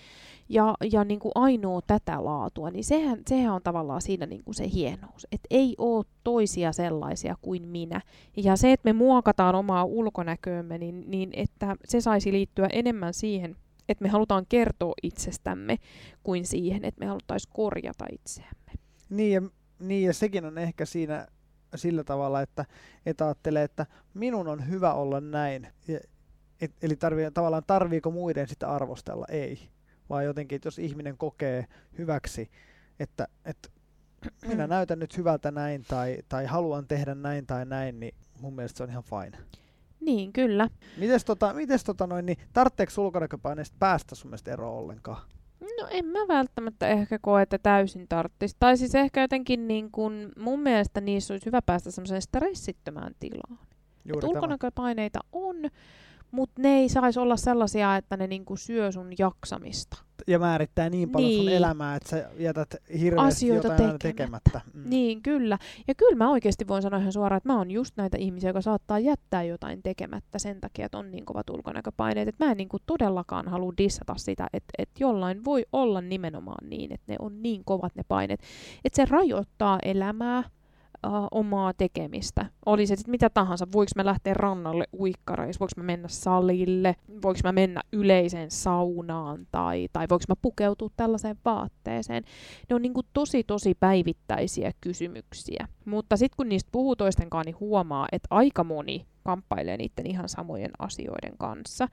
ja, 0.50 0.76
ja 0.92 1.04
niin 1.04 1.20
kuin 1.20 1.32
ainoa 1.36 1.82
tätä 1.88 2.26
laatua, 2.26 2.72
niin 2.72 2.84
sehän, 2.84 3.20
sehän 3.28 3.54
on 3.54 3.62
tavallaan 3.62 4.02
siinä 4.02 4.26
niin 4.26 4.44
kuin 4.44 4.56
se 4.56 4.70
hienous, 4.74 5.28
että 5.32 5.48
ei 5.50 5.76
ole 5.78 6.06
toisia 6.24 6.72
sellaisia 6.72 7.36
kuin 7.42 7.68
minä. 7.68 8.02
Ja 8.38 8.56
se, 8.56 8.72
että 8.72 8.90
me 8.90 8.94
muokataan 8.94 9.56
omaa 9.56 9.84
ulkonäköömme, 9.84 10.78
niin, 10.78 11.04
niin 11.08 11.30
että 11.34 11.76
se 11.86 12.02
saisi 12.02 12.32
liittyä 12.32 12.68
enemmän 12.74 13.14
siihen, 13.14 13.56
että 13.90 14.04
me 14.04 14.10
halutaan 14.10 14.46
kertoa 14.50 14.94
itsestämme, 15.04 15.78
kuin 16.24 16.46
siihen, 16.46 16.86
että 16.86 17.00
me 17.00 17.06
haluttaisiin 17.06 17.54
korjata 17.56 18.06
itseämme. 18.12 18.72
Niin 19.10 19.32
ja, 19.32 19.42
niin 19.80 20.04
ja 20.04 20.14
sekin 20.14 20.46
on 20.46 20.58
ehkä 20.58 20.86
siinä 20.86 21.28
sillä 21.78 22.04
tavalla, 22.04 22.42
että, 22.42 22.66
että 23.06 23.26
ajattelee, 23.26 23.64
että 23.64 23.86
minun 24.14 24.48
on 24.48 24.70
hyvä 24.70 24.94
olla 24.94 25.22
näin. 25.22 25.68
Ja, 25.88 26.00
et, 26.62 26.72
eli 26.82 26.96
tarvii, 26.96 27.32
tavallaan 27.32 27.64
tarviiko 27.68 28.12
muiden 28.12 28.48
sitä 28.48 28.70
arvostella? 28.70 29.26
Ei. 29.30 29.70
Vaan 30.10 30.26
jotenkin, 30.26 30.56
että 30.56 30.68
jos 30.68 30.80
ihminen 30.80 31.18
kokee 31.18 31.66
hyväksi, 31.98 32.52
että, 33.00 33.28
että 33.46 33.70
minä 34.48 34.68
näytän 34.68 35.00
nyt 35.00 35.18
hyvältä 35.18 35.52
näin 35.52 35.86
tai, 35.88 36.18
tai 36.30 36.46
haluan 36.46 36.88
tehdä 36.88 37.16
näin 37.16 37.46
tai 37.46 37.66
näin, 37.66 38.00
niin 38.00 38.16
mun 38.42 38.56
mielestä 38.56 38.78
se 38.78 38.84
on 38.84 38.90
ihan 38.90 39.04
fine. 39.04 39.38
Niin, 40.00 40.34
kyllä. 40.34 40.70
Mites 40.98 41.26
tota, 41.26 41.54
mites 41.54 41.84
tota 41.84 42.08
noin, 42.08 42.26
niin 42.26 42.38
tarvitseeko 42.54 42.92
ulkonäköpaineesta 42.98 43.76
päästä 43.80 44.16
sun 44.16 44.30
mielestä 44.30 44.54
eroon 44.54 44.78
ollenkaan? 44.78 45.35
No 45.62 45.88
en 45.90 46.06
mä 46.06 46.20
välttämättä 46.28 46.88
ehkä 46.88 47.20
koe, 47.20 47.42
että 47.42 47.58
täysin 47.58 48.08
tarttisi. 48.08 48.56
Tai 48.60 48.78
siis 48.78 48.96
ehkä 48.96 49.22
jotenkin 49.22 49.68
niin 49.68 49.92
kun, 49.92 50.32
mun 50.38 50.60
mielestä 50.60 51.02
niissä 51.02 51.34
olisi 51.34 51.46
hyvä 51.46 51.62
päästä 51.62 51.92
semmoiseen 51.92 52.22
stressittömään 52.22 53.16
tilaan. 53.20 53.60
ulkonäköpaineita 54.24 55.20
on, 55.32 55.56
mutta 56.36 56.62
ne 56.62 56.70
ei 56.78 56.90
saisi 56.90 57.20
olla 57.20 57.38
sellaisia, 57.38 57.96
että 57.96 58.18
ne 58.18 58.28
niinku 58.28 58.56
syö 58.56 58.92
sun 58.92 59.10
jaksamista. 59.20 59.98
Ja 60.28 60.40
määrittää 60.40 60.90
niin 60.90 61.10
paljon 61.10 61.30
niin. 61.30 61.44
sun 61.44 61.52
elämää, 61.52 61.96
että 61.96 62.10
sä 62.10 62.30
jätät 62.38 62.76
hirveästi 63.00 63.28
Asioita 63.28 63.68
jotain 63.68 64.00
tekemättä. 64.00 64.52
tekemättä. 64.52 64.62
Mm. 64.74 64.90
Niin, 64.90 65.22
kyllä. 65.22 65.58
Ja 65.88 65.96
kyllä 65.96 66.16
mä 66.16 66.32
oikeasti 66.32 66.68
voin 66.68 66.82
sanoa 66.82 67.00
ihan 67.00 67.12
suoraan, 67.12 67.38
että 67.38 67.50
mä 67.50 67.58
oon 67.58 67.72
just 67.72 67.98
näitä 67.98 68.18
ihmisiä, 68.18 68.50
jotka 68.50 68.62
saattaa 68.62 69.00
jättää 69.00 69.44
jotain 69.44 69.84
tekemättä 69.84 70.40
sen 70.40 70.62
takia, 70.62 70.86
että 70.86 70.98
on 70.98 71.12
niin 71.12 71.26
kovat 71.26 71.50
ulkonäköpaineet. 71.50 72.28
Että 72.28 72.46
mä 72.46 72.52
en 72.52 72.58
niinku 72.58 72.78
todellakaan 72.86 73.48
halua 73.48 73.74
dissata 73.78 74.16
sitä, 74.18 74.48
että, 74.54 74.74
että 74.78 74.96
jollain 75.04 75.46
voi 75.46 75.66
olla 75.72 76.02
nimenomaan 76.02 76.70
niin, 76.70 76.92
että 76.92 77.12
ne 77.12 77.16
on 77.20 77.42
niin 77.44 77.66
kovat 77.66 77.96
ne 77.96 78.04
paineet. 78.08 78.42
Että 78.86 78.96
se 78.96 79.06
rajoittaa 79.06 79.80
elämää, 79.84 80.44
uh, 81.08 81.28
omaa 81.32 81.74
tekemistä. 81.74 82.46
Oli 82.66 82.88
se 82.88 82.96
sitten 82.96 83.12
mitä 83.12 83.30
tahansa, 83.30 83.68
voiko 83.74 83.92
mä 83.96 84.06
lähteä 84.06 84.34
rannalle 84.34 84.86
uikkareissa, 85.00 85.60
voiko 85.60 85.72
mä 85.78 85.84
mennä 85.84 86.08
salille, 86.08 86.96
voiko 87.22 87.40
mä 87.44 87.52
mennä 87.52 87.82
yleiseen 87.94 88.52
saunaan 88.52 89.48
tai, 89.52 89.88
tai 89.94 90.06
voiko 90.10 90.26
mä 90.30 90.36
pukeutua 90.42 90.90
tällaiseen 90.98 91.38
vaatteeseen. 91.46 92.24
Ne 92.70 92.76
on 92.76 92.82
niinku 92.82 93.02
tosi 93.14 93.44
tosi 93.44 93.74
päivittäisiä 93.80 94.72
kysymyksiä. 94.82 95.68
Mutta 95.86 96.18
sitten 96.18 96.38
kun 96.38 96.50
niistä 96.50 96.70
puhuu 96.72 96.96
toistenkaan, 96.96 97.46
niin 97.46 97.60
huomaa, 97.60 98.08
että 98.12 98.28
aika 98.30 98.64
moni 98.64 99.06
kamppailee 99.24 99.78
niiden 99.78 100.06
ihan 100.06 100.30
samojen 100.30 100.72
asioiden 100.80 101.38
kanssa. 101.38 101.88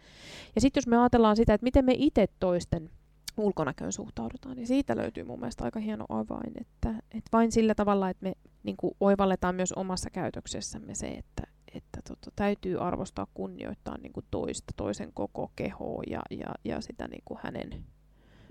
Ja 0.54 0.60
sitten 0.60 0.80
jos 0.80 0.86
me 0.86 0.98
ajatellaan 0.98 1.36
sitä, 1.36 1.54
että 1.54 1.64
miten 1.64 1.84
me 1.84 1.94
itse 1.96 2.26
toisten 2.40 2.90
ulkonäköön 3.36 3.92
suhtaudutaan, 3.92 4.56
niin 4.56 4.66
siitä 4.66 4.96
löytyy 4.96 5.24
mun 5.24 5.40
mielestä 5.40 5.64
aika 5.64 5.80
hieno 5.80 6.04
avain, 6.08 6.52
että, 6.60 6.88
että 6.90 7.28
vain 7.32 7.52
sillä 7.52 7.74
tavalla, 7.74 8.10
että 8.10 8.24
me 8.24 8.32
niin 8.62 8.76
kuin 8.76 8.94
oivalletaan 9.00 9.54
myös 9.54 9.72
omassa 9.72 10.10
käytöksessämme 10.10 10.94
se, 10.94 11.08
että, 11.08 11.42
että 11.74 12.00
tota, 12.08 12.30
täytyy 12.36 12.86
arvostaa, 12.86 13.26
kunnioittaa 13.34 13.98
niin 13.98 14.12
kuin 14.12 14.26
toista, 14.30 14.72
toisen 14.76 15.12
koko 15.14 15.52
kehoa 15.56 16.02
ja, 16.10 16.22
ja, 16.30 16.46
ja 16.64 16.80
sitä 16.80 17.08
niin 17.08 17.22
kuin 17.24 17.40
hänen, 17.42 17.84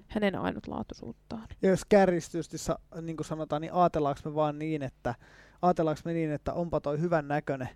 hänen 0.07 0.35
ainutlaatuisuuttaan. 0.35 1.47
Ja 1.61 1.69
jos 1.69 1.85
kärjistysti 1.85 2.57
niin 3.01 3.17
kuin 3.17 3.27
sanotaan, 3.27 3.61
niin 3.61 3.73
ajatellaanko 3.73 4.21
me 4.25 4.35
vaan 4.35 4.59
niin, 4.59 4.83
että 4.83 5.15
ajatellaanko 5.61 6.01
me 6.05 6.13
niin, 6.13 6.31
että 6.31 6.53
onpa 6.53 6.81
toi 6.81 6.99
hyvän 6.99 7.27
näköinen, 7.27 7.69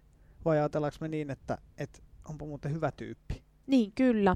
vai 0.46 0.58
ajatellaanko 0.58 0.98
me 1.02 1.08
niin, 1.08 1.32
että, 1.32 1.58
että 1.78 2.00
onpa 2.30 2.46
muuten 2.46 2.72
hyvä 2.72 2.92
tyyppi? 2.92 3.44
Niin, 3.68 3.92
kyllä. 3.96 4.36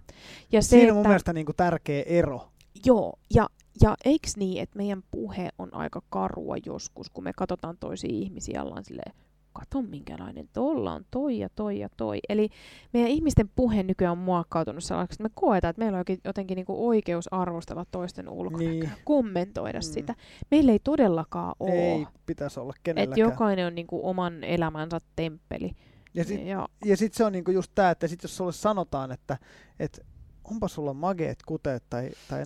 Ja 0.52 0.62
se, 0.62 0.68
Siinä 0.68 0.92
on 0.92 0.96
mun 0.96 1.02
että... 1.02 1.10
mielestä 1.10 1.34
niin 1.34 1.46
kuin 1.46 1.56
tärkeä 1.56 2.04
ero. 2.06 2.52
Joo, 2.86 3.20
ja, 3.34 3.50
ja 3.82 3.96
eiks 4.06 4.38
niin, 4.38 4.64
että 4.64 4.78
meidän 4.78 5.04
puhe 5.12 5.50
on 5.58 5.74
aika 5.74 6.02
karua 6.10 6.56
joskus, 6.66 7.10
kun 7.10 7.24
me 7.24 7.34
katsotaan 7.36 7.78
toisia 7.80 8.10
ihmisiä, 8.14 8.64
ollaan 8.64 8.86
silleen, 8.86 9.14
kato 9.54 9.82
minkälainen 9.82 10.50
tolla 10.54 10.94
on 10.94 11.06
toi 11.12 11.40
ja 11.40 11.50
toi 11.50 11.80
ja 11.80 11.90
toi. 11.98 12.20
Eli 12.30 12.50
meidän 12.94 13.12
ihmisten 13.12 13.50
puhe 13.56 13.84
nykyään 13.84 14.12
on 14.12 14.18
muokkautunut 14.18 14.84
sellaiseksi, 14.84 15.16
että 15.16 15.24
me 15.24 15.30
koetaan, 15.34 15.70
että 15.70 15.80
meillä 15.80 15.98
on 15.98 16.04
jotenkin 16.26 16.56
niinku 16.56 16.88
oikeus 16.88 17.34
arvostella 17.34 17.86
toisten 17.92 18.30
ulkonäköä, 18.30 18.70
niin. 18.70 18.92
kommentoida 19.06 19.80
mm. 19.80 19.84
sitä. 19.84 20.16
Meillä 20.52 20.72
ei 20.72 20.80
todellakaan 20.80 21.56
ole. 21.60 21.72
Ei 21.72 22.08
pitäisi 22.26 22.60
olla 22.60 22.74
kenelläkään. 22.84 23.12
Että 23.12 23.34
jokainen 23.34 23.68
on 23.68 23.76
niinku 23.76 24.08
oman 24.10 24.44
elämänsä 24.44 25.00
temppeli. 25.16 25.72
Ja 26.14 26.24
sitten 26.24 26.48
ja... 26.48 26.68
ja 26.86 26.98
sit 26.98 27.14
se 27.14 27.26
on 27.26 27.32
niinku 27.32 27.52
just 27.52 27.72
tämä, 27.76 27.92
että 27.92 28.08
sit 28.08 28.24
jos 28.24 28.38
sulle 28.38 28.52
sanotaan, 28.52 29.12
että 29.12 29.38
et, 29.80 30.06
onpa 30.44 30.68
sulla 30.68 30.94
mageet 30.94 31.40
kuteet 31.46 31.84
tai, 31.90 32.10
tai 32.30 32.44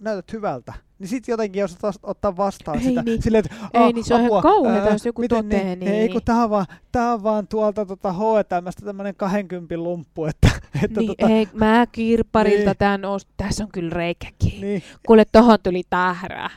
näytät 0.00 0.32
hyvältä. 0.32 0.74
Niin 0.98 1.08
sitten 1.08 1.32
jotenkin 1.32 1.60
jos 1.60 1.76
ottaa 2.02 2.36
vastaan 2.36 2.78
ei 2.78 2.84
sitä 2.84 3.02
niin. 3.02 3.22
silleen, 3.22 3.44
että 3.44 3.68
ei, 3.74 3.92
niin 3.92 4.04
se 4.04 4.14
on 4.14 4.20
ihan 4.20 4.42
kauheeta, 4.42 4.88
jos 4.88 5.06
joku 5.06 5.22
miten 5.22 5.44
totee 5.44 5.64
niin. 5.64 5.80
niin. 5.80 5.92
Ei, 5.92 6.08
kun 6.08 6.22
tää 6.24 6.44
on 6.44 6.50
vaan, 6.50 6.66
tää 6.92 7.12
on 7.12 7.22
vaan 7.22 7.48
tuolta 7.48 7.86
tota 7.86 8.12
H&Mstä 8.12 8.84
tämmönen 8.84 9.14
20 9.14 9.76
lumppu, 9.76 10.24
että, 10.24 10.48
että 10.84 11.00
niin, 11.00 11.06
tota, 11.06 11.28
ei, 11.28 11.48
mä 11.52 11.86
kirpparilta 11.92 12.70
niin. 12.70 12.76
tän 12.78 13.04
ost, 13.04 13.28
tässä 13.36 13.64
on 13.64 13.70
kyllä 13.72 13.90
reikäkin. 13.90 14.60
Niin. 14.60 14.82
Kuule, 15.06 15.24
tohon 15.32 15.58
tuli 15.62 15.82
tährää. 15.90 16.50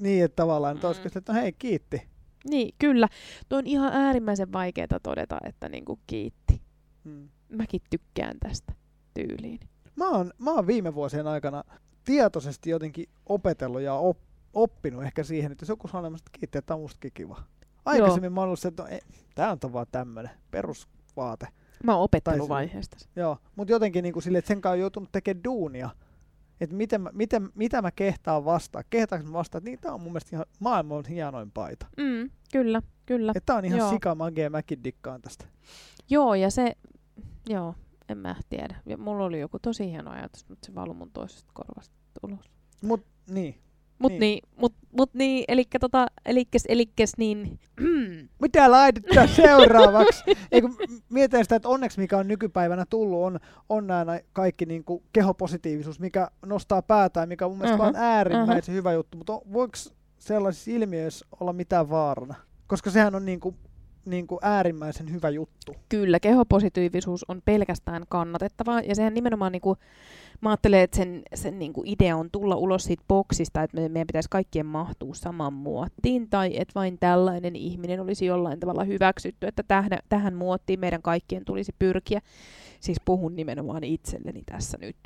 Niin, 0.00 0.24
että 0.24 0.36
tavallaan, 0.36 0.76
että 0.76 0.88
mm. 0.88 1.06
että 1.16 1.32
no 1.32 1.40
hei, 1.40 1.52
kiitti. 1.52 2.02
Niin, 2.50 2.74
kyllä. 2.78 3.08
Tuo 3.48 3.58
on 3.58 3.66
ihan 3.66 3.92
äärimmäisen 3.92 4.52
vaikeaa 4.52 5.00
todeta, 5.02 5.38
että 5.44 5.68
niinku 5.68 5.98
kiitti. 6.06 6.62
Mm. 7.04 7.28
Mäkin 7.48 7.80
tykkään 7.90 8.36
tästä 8.40 8.72
tyyliin. 9.14 9.60
Mä 9.96 10.10
oon, 10.10 10.32
mä 10.38 10.52
oon 10.52 10.66
viime 10.66 10.94
vuosien 10.94 11.26
aikana 11.26 11.64
tietoisesti 12.06 12.70
jotenkin 12.70 13.08
opetellut 13.26 13.80
ja 13.80 13.94
op, 13.94 14.18
oppinut 14.54 15.02
ehkä 15.02 15.22
siihen, 15.22 15.52
että 15.52 15.62
jos 15.62 15.68
joku 15.68 15.88
sanoo, 15.88 16.10
että 16.16 16.30
kiitti, 16.32 16.58
että 16.58 16.66
tämä 16.66 16.76
on 16.76 16.82
mustakin 16.82 17.12
kiva. 17.14 17.42
Aikaisemmin 17.84 18.28
Joo. 18.28 18.34
mä 18.34 18.40
ollut 18.40 18.58
se, 18.58 18.68
että 18.68 18.82
no, 18.82 18.88
tämä 19.34 19.56
on 19.64 19.72
vaan 19.72 19.86
tämmöinen 19.92 20.30
perusvaate. 20.50 21.48
Mä 21.84 21.94
oon 21.94 22.02
opetteluvaiheesta. 22.02 22.96
Joo, 23.16 23.38
mutta 23.56 23.72
jotenkin 23.72 24.02
niin 24.02 24.12
kuin 24.12 24.22
sille, 24.22 24.38
että 24.38 24.48
sen 24.48 24.60
kanssa 24.60 24.72
on 24.72 24.80
joutunut 24.80 25.12
tekemään 25.12 25.44
duunia. 25.44 25.90
Että 26.60 26.76
miten, 26.76 27.10
miten, 27.12 27.48
mitä 27.54 27.82
mä 27.82 27.90
kehtaan 27.90 28.44
vastaa. 28.44 28.82
Kehtaanko 28.90 29.26
mä 29.26 29.32
vastaa, 29.32 29.58
että 29.58 29.70
niin, 29.70 29.78
tämä 29.80 29.94
on 29.94 30.00
mun 30.00 30.12
mielestä 30.12 30.36
ihan 30.36 30.46
maailman 30.60 31.04
hienoin 31.04 31.50
paita. 31.50 31.86
Mm, 31.96 32.30
kyllä, 32.52 32.82
kyllä. 33.06 33.32
Että 33.36 33.46
tämä 33.46 33.58
on 33.58 33.64
ihan 33.64 33.90
sika 33.90 34.14
magia, 34.14 34.50
mäkin 34.50 34.84
dikkaan 34.84 35.22
tästä. 35.22 35.44
Joo, 36.10 36.34
ja 36.34 36.50
se, 36.50 36.72
joo, 37.48 37.74
en 38.08 38.18
mä 38.18 38.36
tiedä. 38.48 38.76
Ja 38.86 38.96
mulla 38.96 39.24
oli 39.24 39.40
joku 39.40 39.58
tosi 39.58 39.90
hieno 39.90 40.10
ajatus, 40.10 40.48
mutta 40.48 40.66
se 40.66 40.74
valui 40.74 40.94
mun 40.94 41.10
toisesta 41.10 41.50
korvasta 41.54 41.94
ulos. 42.22 42.50
Mut 42.82 43.06
niin. 43.30 43.58
Mut 43.98 44.10
niin, 44.12 44.20
niin 44.20 44.42
mut, 44.56 44.74
mut 44.96 45.14
niin, 45.14 45.44
elikkä 45.48 45.78
tota, 45.78 46.06
elikkäs, 46.24 46.62
elikkäs 46.68 47.12
niin. 47.18 47.60
Mitä 48.42 48.70
laitetaan 48.70 49.28
seuraavaksi? 49.28 50.24
Eikö 50.52 50.68
mietin 51.08 51.44
sitä, 51.44 51.56
että 51.56 51.68
onneksi 51.68 52.00
mikä 52.00 52.18
on 52.18 52.28
nykypäivänä 52.28 52.86
tullut, 52.90 53.24
on, 53.24 53.40
on 53.68 53.86
nämä 53.86 54.20
kaikki 54.32 54.66
niin 54.66 54.84
kuin 54.84 55.02
kehopositiivisuus, 55.12 56.00
mikä 56.00 56.30
nostaa 56.46 56.82
päätään, 56.82 57.28
mikä 57.28 57.44
on 57.46 57.50
mun 57.50 57.58
mielestä 57.58 57.82
uh-huh, 57.82 57.88
on 57.88 57.96
äärimmäisen 57.96 58.72
uh-huh. 58.72 58.78
hyvä 58.78 58.92
juttu, 58.92 59.18
mutta 59.18 59.40
voiko 59.52 59.74
sellaisissa 60.18 60.70
ilmiöissä 60.70 61.26
olla 61.40 61.52
mitään 61.52 61.90
vaarana? 61.90 62.34
Koska 62.66 62.90
sehän 62.90 63.14
on 63.14 63.24
niin 63.24 63.40
kuin 63.40 63.56
niin 64.06 64.26
kuin 64.26 64.38
äärimmäisen 64.42 65.12
hyvä 65.12 65.30
juttu. 65.30 65.74
Kyllä, 65.88 66.20
kehopositiivisuus 66.20 67.24
on 67.28 67.42
pelkästään 67.44 68.04
kannatettavaa, 68.08 68.80
ja 68.80 68.94
sehän 68.94 69.14
nimenomaan, 69.14 69.52
niin 69.52 69.62
kuin, 69.62 69.78
mä 70.40 70.50
ajattelen, 70.50 70.80
että 70.80 70.96
sen, 70.96 71.22
sen 71.34 71.58
niin 71.58 71.72
kuin 71.72 71.88
idea 71.88 72.16
on 72.16 72.30
tulla 72.30 72.56
ulos 72.56 72.84
siitä 72.84 73.04
boksista, 73.08 73.62
että 73.62 73.76
meidän 73.88 74.06
pitäisi 74.06 74.30
kaikkien 74.30 74.66
mahtua 74.66 75.14
saman 75.14 75.52
muottiin, 75.52 76.30
tai 76.30 76.60
että 76.60 76.72
vain 76.74 76.98
tällainen 76.98 77.56
ihminen 77.56 78.00
olisi 78.00 78.26
jollain 78.26 78.60
tavalla 78.60 78.84
hyväksytty, 78.84 79.46
että 79.46 79.62
tähän, 79.62 79.98
tähän 80.08 80.34
muottiin 80.34 80.80
meidän 80.80 81.02
kaikkien 81.02 81.44
tulisi 81.44 81.72
pyrkiä. 81.78 82.20
Siis 82.80 82.98
puhun 83.04 83.36
nimenomaan 83.36 83.84
itselleni 83.84 84.42
tässä 84.46 84.78
nyt. 84.80 84.96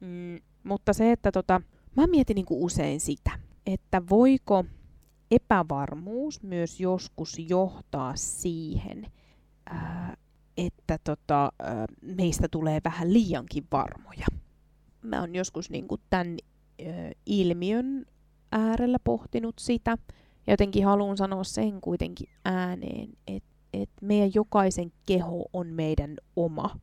Mm, 0.00 0.38
Mutta 0.64 0.92
se, 0.92 1.12
että 1.12 1.32
tota, 1.32 1.60
mä 1.96 2.06
mietin 2.06 2.34
niin 2.34 2.46
usein 2.50 3.00
sitä, 3.00 3.30
että 3.66 4.02
voiko 4.10 4.64
epävarmuus 5.30 6.42
myös 6.42 6.80
joskus 6.80 7.38
johtaa 7.38 8.16
siihen, 8.16 9.06
että 10.56 10.98
tota, 11.04 11.52
meistä 12.02 12.48
tulee 12.50 12.80
vähän 12.84 13.12
liiankin 13.12 13.64
varmoja. 13.72 14.26
Mä 15.02 15.20
oon 15.20 15.34
joskus 15.34 15.70
niin 15.70 15.88
kuin 15.88 16.00
tämän 16.10 16.36
ilmiön 17.26 18.06
äärellä 18.52 18.98
pohtinut 19.04 19.54
sitä, 19.58 19.98
ja 20.46 20.52
jotenkin 20.52 20.84
haluan 20.84 21.16
sanoa 21.16 21.44
sen 21.44 21.80
kuitenkin 21.80 22.28
ääneen, 22.44 23.08
että 23.26 23.54
et 23.72 23.90
meidän 24.00 24.30
jokaisen 24.34 24.92
keho 25.06 25.44
on 25.52 25.66
meidän 25.66 26.16
oma. 26.36 26.76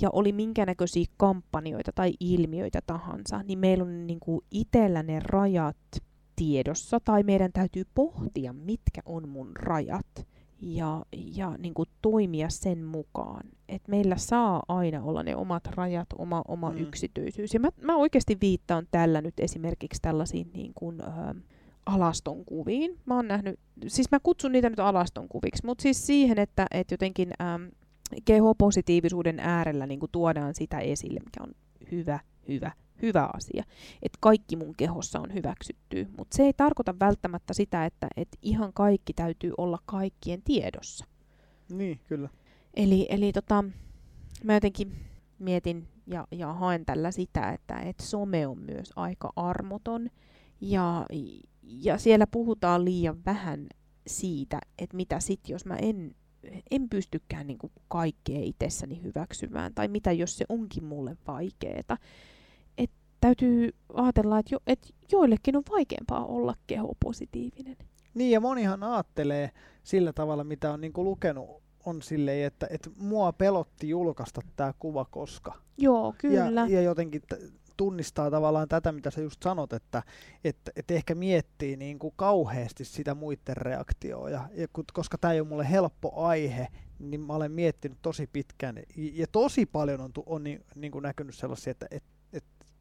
Ja 0.00 0.10
oli 0.12 0.32
minkä 0.32 0.66
näköisiä 0.66 1.04
kampanjoita 1.16 1.92
tai 1.94 2.12
ilmiöitä 2.20 2.80
tahansa, 2.86 3.42
niin 3.42 3.58
meillä 3.58 3.84
on 3.84 4.06
niin 4.06 4.20
kuin 4.20 4.40
itsellä 4.50 5.02
ne 5.02 5.20
rajat 5.20 5.76
tiedossa, 6.36 7.00
tai 7.00 7.22
meidän 7.22 7.52
täytyy 7.52 7.84
pohtia, 7.94 8.52
mitkä 8.52 9.00
on 9.06 9.28
mun 9.28 9.56
rajat, 9.56 10.26
ja, 10.60 11.06
ja 11.12 11.56
niin 11.58 11.74
kuin 11.74 11.88
toimia 12.02 12.48
sen 12.48 12.84
mukaan. 12.84 13.42
Että 13.68 13.90
meillä 13.90 14.16
saa 14.16 14.62
aina 14.68 15.02
olla 15.02 15.22
ne 15.22 15.36
omat 15.36 15.66
rajat, 15.66 16.06
oma, 16.18 16.42
oma 16.48 16.70
mm. 16.70 16.78
yksityisyys. 16.78 17.54
Ja 17.54 17.60
mä, 17.60 17.68
mä 17.82 17.96
oikeasti 17.96 18.38
viittaan 18.40 18.86
tällä 18.90 19.20
nyt 19.20 19.40
esimerkiksi 19.40 20.02
tällaisiin 20.02 20.50
niin 20.54 20.72
kuin, 20.74 21.00
ö, 21.00 21.34
alaston 21.86 22.44
kuviin. 22.44 22.98
Mä 23.06 23.16
oon 23.16 23.28
nähnyt, 23.28 23.60
siis 23.86 24.10
mä 24.10 24.20
kutsun 24.22 24.52
niitä 24.52 24.70
nyt 24.70 24.80
alaston 24.80 25.28
kuviksi, 25.28 25.66
mutta 25.66 25.82
siis 25.82 26.06
siihen, 26.06 26.38
että, 26.38 26.66
että 26.70 26.94
jotenkin 26.94 27.30
äm, 27.40 27.70
kehopositiivisuuden 28.24 29.40
äärellä 29.40 29.86
niin 29.86 30.00
kuin 30.00 30.12
tuodaan 30.12 30.54
sitä 30.54 30.78
esille, 30.78 31.20
mikä 31.24 31.42
on 31.42 31.54
hyvä, 31.92 32.20
hyvä, 32.48 32.72
hyvä 33.02 33.28
asia. 33.34 33.64
Että 34.02 34.18
kaikki 34.20 34.56
mun 34.56 34.74
kehossa 34.76 35.20
on 35.20 35.34
hyväksytty, 35.34 36.08
mutta 36.18 36.36
se 36.36 36.42
ei 36.42 36.52
tarkoita 36.52 36.94
välttämättä 37.00 37.54
sitä, 37.54 37.86
että, 37.86 38.08
että 38.16 38.38
ihan 38.42 38.72
kaikki 38.72 39.12
täytyy 39.12 39.52
olla 39.58 39.78
kaikkien 39.86 40.42
tiedossa. 40.42 41.04
Niin, 41.68 42.00
kyllä. 42.08 42.28
Eli, 42.74 43.06
eli 43.10 43.32
tota, 43.32 43.64
mä 44.44 44.54
jotenkin 44.54 44.92
mietin 45.38 45.88
ja, 46.06 46.26
ja 46.30 46.52
haen 46.52 46.84
tällä 46.84 47.10
sitä, 47.10 47.50
että, 47.52 47.78
että 47.78 48.02
some 48.02 48.46
on 48.46 48.58
myös 48.58 48.92
aika 48.96 49.32
armoton 49.36 50.10
ja, 50.60 51.06
ja 51.62 51.98
siellä 51.98 52.26
puhutaan 52.26 52.84
liian 52.84 53.24
vähän 53.24 53.66
siitä, 54.06 54.58
että 54.78 54.96
mitä 54.96 55.20
sitten, 55.20 55.52
jos 55.52 55.64
mä 55.64 55.76
en, 55.76 56.14
en 56.70 56.88
pystykään 56.88 57.46
niin 57.46 57.58
kaikkea 57.88 58.40
itsessäni 58.42 59.02
hyväksymään, 59.02 59.74
tai 59.74 59.88
mitä 59.88 60.12
jos 60.12 60.36
se 60.38 60.44
onkin 60.48 60.84
mulle 60.84 61.16
vaikeeta. 61.26 61.96
Täytyy 63.24 63.70
ajatella, 63.94 64.38
että 64.38 64.54
jo, 64.54 64.58
et 64.66 64.94
joillekin 65.12 65.56
on 65.56 65.62
vaikeampaa 65.70 66.24
olla 66.24 66.54
kehopositiivinen. 66.66 67.76
Niin, 68.14 68.30
ja 68.30 68.40
monihan 68.40 68.82
ajattelee 68.82 69.50
sillä 69.82 70.12
tavalla, 70.12 70.44
mitä 70.44 70.72
on 70.72 70.80
niin 70.80 70.92
lukenut, 70.96 71.62
on 71.86 72.02
silleen, 72.02 72.46
että, 72.46 72.66
että 72.70 72.90
mua 72.96 73.32
pelotti 73.32 73.88
julkaista 73.88 74.40
tämä 74.56 74.74
kuva 74.78 75.04
koska. 75.04 75.54
Joo, 75.78 76.14
kyllä. 76.18 76.60
Ja, 76.60 76.68
ja 76.68 76.82
jotenkin 76.82 77.22
t- 77.22 77.52
tunnistaa 77.76 78.30
tavallaan 78.30 78.68
tätä, 78.68 78.92
mitä 78.92 79.10
sä 79.10 79.20
just 79.20 79.42
sanot, 79.42 79.72
että 79.72 80.02
et, 80.44 80.56
et 80.76 80.90
ehkä 80.90 81.14
miettii 81.14 81.76
niin 81.76 81.98
kuin 81.98 82.14
kauheasti 82.16 82.84
sitä 82.84 83.14
muiden 83.14 83.56
reaktioa. 83.56 84.30
Ja, 84.30 84.48
ja 84.54 84.66
koska 84.92 85.18
tämä 85.18 85.32
ei 85.32 85.40
ole 85.40 85.48
mulle 85.48 85.70
helppo 85.70 86.24
aihe, 86.24 86.68
niin 86.98 87.20
mä 87.20 87.32
olen 87.32 87.52
miettinyt 87.52 87.98
tosi 88.02 88.26
pitkään. 88.32 88.76
Ja 88.96 89.26
tosi 89.32 89.66
paljon 89.66 90.00
on, 90.00 90.10
on 90.26 90.44
niin, 90.44 90.64
niin 90.74 90.92
kuin 90.92 91.02
näkynyt 91.02 91.34
sellaisia, 91.34 91.70
että 91.70 91.86
et, 91.90 91.96
et 91.96 92.13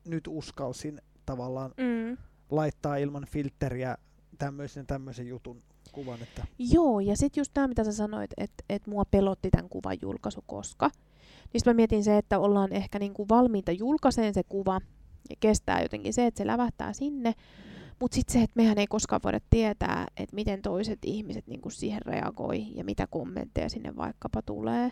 nyt 0.06 0.24
uskalsin 0.28 1.02
tavallaan 1.26 1.72
mm. 1.78 2.18
laittaa 2.50 2.96
ilman 2.96 3.26
filteriä 3.26 3.98
tämmöisen 4.38 4.88
tämmöisen 4.88 5.28
jutun 5.28 5.64
kuvan. 5.92 6.22
Että... 6.22 6.46
Joo, 6.60 7.00
ja 7.00 7.18
sitten 7.18 7.42
just 7.42 7.52
tämä, 7.54 7.68
mitä 7.68 7.84
sä 7.84 7.92
sanoit, 7.92 8.32
että 8.38 8.64
et 8.70 8.88
mua 8.88 9.06
pelotti 9.06 9.50
tämän 9.52 9.70
kuvan 9.70 9.98
julkaisu, 10.02 10.44
koska 10.48 10.90
niin 11.54 11.62
mä 11.66 11.74
mietin 11.74 12.04
se, 12.04 12.18
että 12.18 12.40
ollaan 12.40 12.74
ehkä 12.74 13.00
niin 13.00 13.14
kuin 13.14 13.30
valmiita 13.30 13.72
julkaiseen 13.72 14.34
se 14.34 14.44
kuva 14.44 14.82
ja 15.30 15.36
kestää 15.40 15.82
jotenkin 15.82 16.14
se, 16.14 16.26
että 16.26 16.38
se 16.38 16.48
lävähtää 16.48 16.94
sinne. 16.94 17.34
Mutta 18.00 18.16
sitten 18.16 18.34
se, 18.34 18.42
että 18.42 18.62
mehän 18.62 18.78
ei 18.78 18.88
koskaan 18.88 19.22
voida 19.24 19.40
tietää, 19.50 20.08
että 20.18 20.36
miten 20.36 20.62
toiset 20.62 21.00
ihmiset 21.06 21.48
niin 21.48 21.62
kuin 21.62 21.72
siihen 21.72 22.02
reagoi 22.02 22.68
ja 22.76 22.84
mitä 22.84 23.08
kommentteja 23.08 23.70
sinne 23.70 23.96
vaikkapa 23.96 24.42
tulee. 24.42 24.92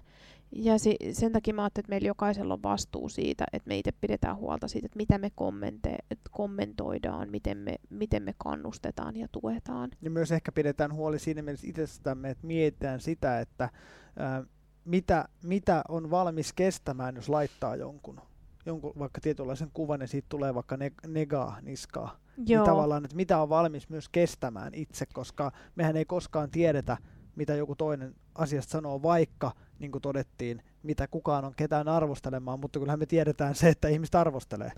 Ja 0.51 0.79
si- 0.79 0.97
sen 1.11 1.31
takia 1.31 1.53
mä 1.53 1.61
ajattelin, 1.63 1.83
että 1.85 1.89
meillä 1.89 2.07
jokaisella 2.07 2.53
on 2.53 2.63
vastuu 2.63 3.09
siitä, 3.09 3.45
että 3.53 3.67
me 3.67 3.77
itse 3.77 3.91
pidetään 3.91 4.37
huolta 4.37 4.67
siitä, 4.67 4.85
että 4.85 4.97
mitä 4.97 5.17
me 5.17 5.29
kommente- 5.35 6.17
kommentoidaan, 6.31 7.29
miten 7.29 7.57
me, 7.57 7.75
miten 7.89 8.23
me 8.23 8.33
kannustetaan 8.37 9.15
ja 9.15 9.27
tuetaan. 9.31 9.91
Ja 10.01 10.09
myös 10.11 10.31
ehkä 10.31 10.51
pidetään 10.51 10.93
huoli 10.93 11.19
siinä 11.19 11.41
mielessä 11.41 11.67
itsestämme, 11.67 12.29
että 12.29 12.47
mietitään 12.47 12.99
sitä, 12.99 13.39
että 13.39 13.69
ää, 14.17 14.43
mitä, 14.85 15.27
mitä 15.43 15.83
on 15.89 16.09
valmis 16.11 16.53
kestämään, 16.53 17.15
jos 17.15 17.29
laittaa 17.29 17.75
jonkun, 17.75 18.21
jonkun 18.65 18.93
vaikka 18.99 19.21
tietynlaisen 19.21 19.69
kuvan 19.73 20.01
ja 20.01 20.07
siitä 20.07 20.25
tulee 20.29 20.55
vaikka 20.55 20.77
ne- 20.77 20.91
negaa 21.07 21.57
niskaa. 21.61 22.17
Niin 22.37 22.49
Joo. 22.49 22.63
Niin 22.63 22.71
tavallaan, 22.71 23.05
että 23.05 23.15
mitä 23.17 23.41
on 23.41 23.49
valmis 23.49 23.89
myös 23.89 24.09
kestämään 24.09 24.73
itse, 24.73 25.05
koska 25.13 25.51
mehän 25.75 25.97
ei 25.97 26.05
koskaan 26.05 26.51
tiedetä, 26.51 26.97
mitä 27.35 27.55
joku 27.55 27.75
toinen 27.75 28.15
asiasta 28.35 28.71
sanoo, 28.71 29.01
vaikka, 29.01 29.51
niin 29.81 29.91
kuin 29.91 30.01
todettiin, 30.01 30.61
mitä 30.83 31.07
kukaan 31.07 31.45
on 31.45 31.53
ketään 31.55 31.87
arvostelemaan, 31.87 32.59
mutta 32.59 32.79
kyllähän 32.79 32.99
me 32.99 33.05
tiedetään 33.05 33.55
se, 33.55 33.69
että 33.69 33.87
ihmiset 33.87 34.15
arvostelee. 34.15 34.71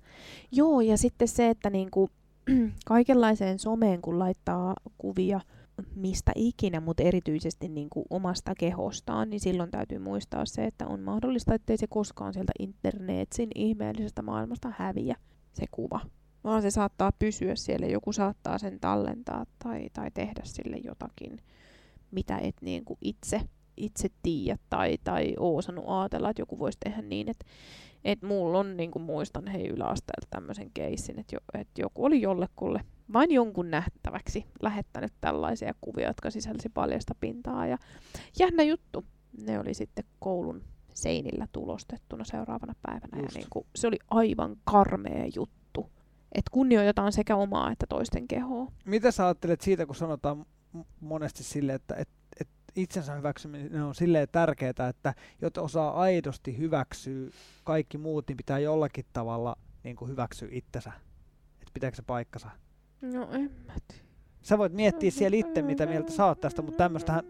Joo, 0.52 0.82
ja 0.82 0.98
sitten 0.98 1.28
se, 1.28 1.50
että 1.50 1.70
niin 1.70 1.92
kuin, 1.92 2.12
kaikenlaiseen 2.86 3.60
someen, 3.60 4.02
kun 4.02 4.20
laittaa 4.20 4.76
kuvia, 4.98 5.40
mistä 5.96 6.32
ikinä, 6.36 6.80
mutta 6.80 7.04
erityisesti 7.04 7.70
niin 7.70 7.90
kuin 7.90 8.06
omasta 8.10 8.56
kehostaan, 8.56 9.30
niin 9.30 9.40
silloin 9.40 9.72
täytyy 9.72 10.00
muistaa 10.00 10.46
se, 10.46 10.66
että 10.66 10.88
on 10.88 11.00
mahdollista, 11.00 11.54
ettei 11.54 11.78
se 11.78 11.88
koskaan 11.88 12.34
sieltä 12.34 12.54
internetsin 12.60 13.50
ihmeellisestä 13.56 14.22
maailmasta 14.22 14.74
häviä 14.78 15.16
se 15.54 15.66
kuva. 15.72 16.00
Vaan 16.44 16.62
se 16.62 16.72
saattaa 16.72 17.12
pysyä 17.20 17.56
siellä, 17.56 17.86
joku 17.86 18.14
saattaa 18.14 18.58
sen 18.58 18.80
tallentaa 18.80 19.46
tai, 19.64 19.90
tai 19.94 20.12
tehdä 20.12 20.42
sille 20.44 20.78
jotakin, 20.78 21.42
mitä 22.12 22.38
et 22.38 22.56
niin 22.62 22.86
kuin 22.86 22.98
itse, 23.02 23.42
itse 23.78 24.10
tiedä 24.24 24.58
tai, 24.70 24.98
tai 25.04 25.34
oo 25.40 25.58
osannut 25.58 25.86
ajatella, 25.88 26.30
että 26.30 26.42
joku 26.42 26.60
voisi 26.60 26.78
tehdä 26.84 27.02
niin, 27.02 27.30
että 27.30 27.46
et 28.06 28.22
mulla 28.22 28.60
on, 28.60 28.78
niin 28.78 28.92
kuin 28.92 29.04
muistan 29.04 29.48
hei 29.48 29.68
yläasteelta 29.68 30.28
tämmöisen 30.30 30.72
keissin, 30.74 31.20
että 31.20 31.36
jo, 31.36 31.40
et 31.62 31.68
joku 31.78 32.06
oli 32.06 32.22
jollekulle 32.22 32.84
vain 33.14 33.32
jonkun 33.32 33.72
nähtäväksi 33.72 34.46
lähettänyt 34.62 35.14
tällaisia 35.22 35.74
kuvia, 35.82 36.08
jotka 36.08 36.30
sisälsi 36.30 36.70
paljasta 36.70 37.16
pintaa. 37.20 37.68
Ja 37.68 37.78
jännä 38.40 38.64
juttu, 38.64 39.06
ne 39.46 39.60
oli 39.60 39.74
sitten 39.74 40.04
koulun 40.20 40.64
seinillä 40.94 41.48
tulostettuna 41.52 42.24
seuraavana 42.24 42.74
päivänä. 42.82 43.22
Just. 43.22 43.36
Ja 43.36 43.40
niin 43.40 43.50
kuin, 43.50 43.66
se 43.76 43.88
oli 43.88 43.98
aivan 44.10 44.56
karmea 44.64 45.26
juttu, 45.36 45.92
että 46.32 46.52
kunnioitetaan 46.52 47.12
sekä 47.12 47.36
omaa 47.36 47.72
että 47.72 47.86
toisten 47.90 48.28
kehoa. 48.28 48.72
Mitä 48.86 49.12
sä 49.12 49.26
ajattelet 49.26 49.62
siitä, 49.62 49.86
kun 49.86 49.96
sanotaan 49.96 50.46
monesti 51.00 51.44
sille, 51.44 51.74
että 51.74 51.96
et, 51.96 52.10
et 52.10 52.10
itsensä 52.76 53.14
hyväksyminen 53.14 53.84
on 53.84 53.96
silleen 53.96 54.28
tärkeää, 54.32 54.90
että 54.90 55.14
jotta 55.42 55.62
osaa 55.62 55.92
aidosti 55.92 56.58
hyväksyä 56.58 57.30
kaikki 57.64 57.98
muut, 57.98 58.28
niin 58.28 58.38
pitää 58.38 58.60
jollakin 58.60 59.06
tavalla 59.14 59.56
niin 59.84 59.96
kuin 59.96 60.12
hyväksyä 60.12 60.50
itsensä. 60.52 60.92
Että 61.62 61.72
pitääkö 61.74 61.96
se 61.96 62.02
paikkansa? 62.02 62.50
No 63.02 63.28
en 63.32 63.52
mä 63.66 63.74
tiedä. 63.88 64.04
Sä 64.42 64.58
voit 64.58 64.74
miettiä 64.74 65.12
siellä 65.12 65.38
itse, 65.38 65.62
mitä 65.62 65.86
mieltä 65.86 66.12
sä 66.12 66.26
oot 66.26 66.42
tästä, 66.42 66.62
mutta 66.62 66.78
tämmöistähän 66.78 67.24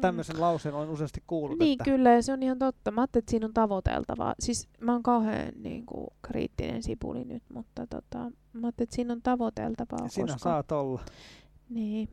tämmöisen 0.00 0.40
lauseen 0.40 0.74
olen 0.74 0.88
useasti 0.88 1.22
kuullut. 1.26 1.58
Niin, 1.58 1.72
että... 1.72 1.84
kyllä, 1.84 2.12
ja 2.12 2.22
se 2.22 2.32
on 2.32 2.42
ihan 2.42 2.58
totta. 2.58 2.90
Mä 2.90 3.00
ajattelin, 3.00 3.22
että 3.22 3.30
siinä 3.30 3.46
on 3.46 3.54
tavoiteltavaa. 3.54 4.34
Siis 4.40 4.68
mä 4.80 4.92
oon 4.92 5.02
kauhean 5.02 5.52
niin 5.56 5.86
kuin, 5.86 6.06
kriittinen 6.22 6.82
sipuli 6.82 7.24
nyt, 7.24 7.42
mutta 7.54 7.86
tota, 7.86 8.18
mä 8.52 8.66
ajattelin, 8.66 8.86
että 8.86 8.96
siinä 8.96 9.12
on 9.12 9.22
tavoiteltavaa. 9.22 10.08
Sinä 10.08 10.26
koska... 10.26 10.38
saat 10.38 10.72
olla. 10.72 11.02
Niin, 11.68 12.08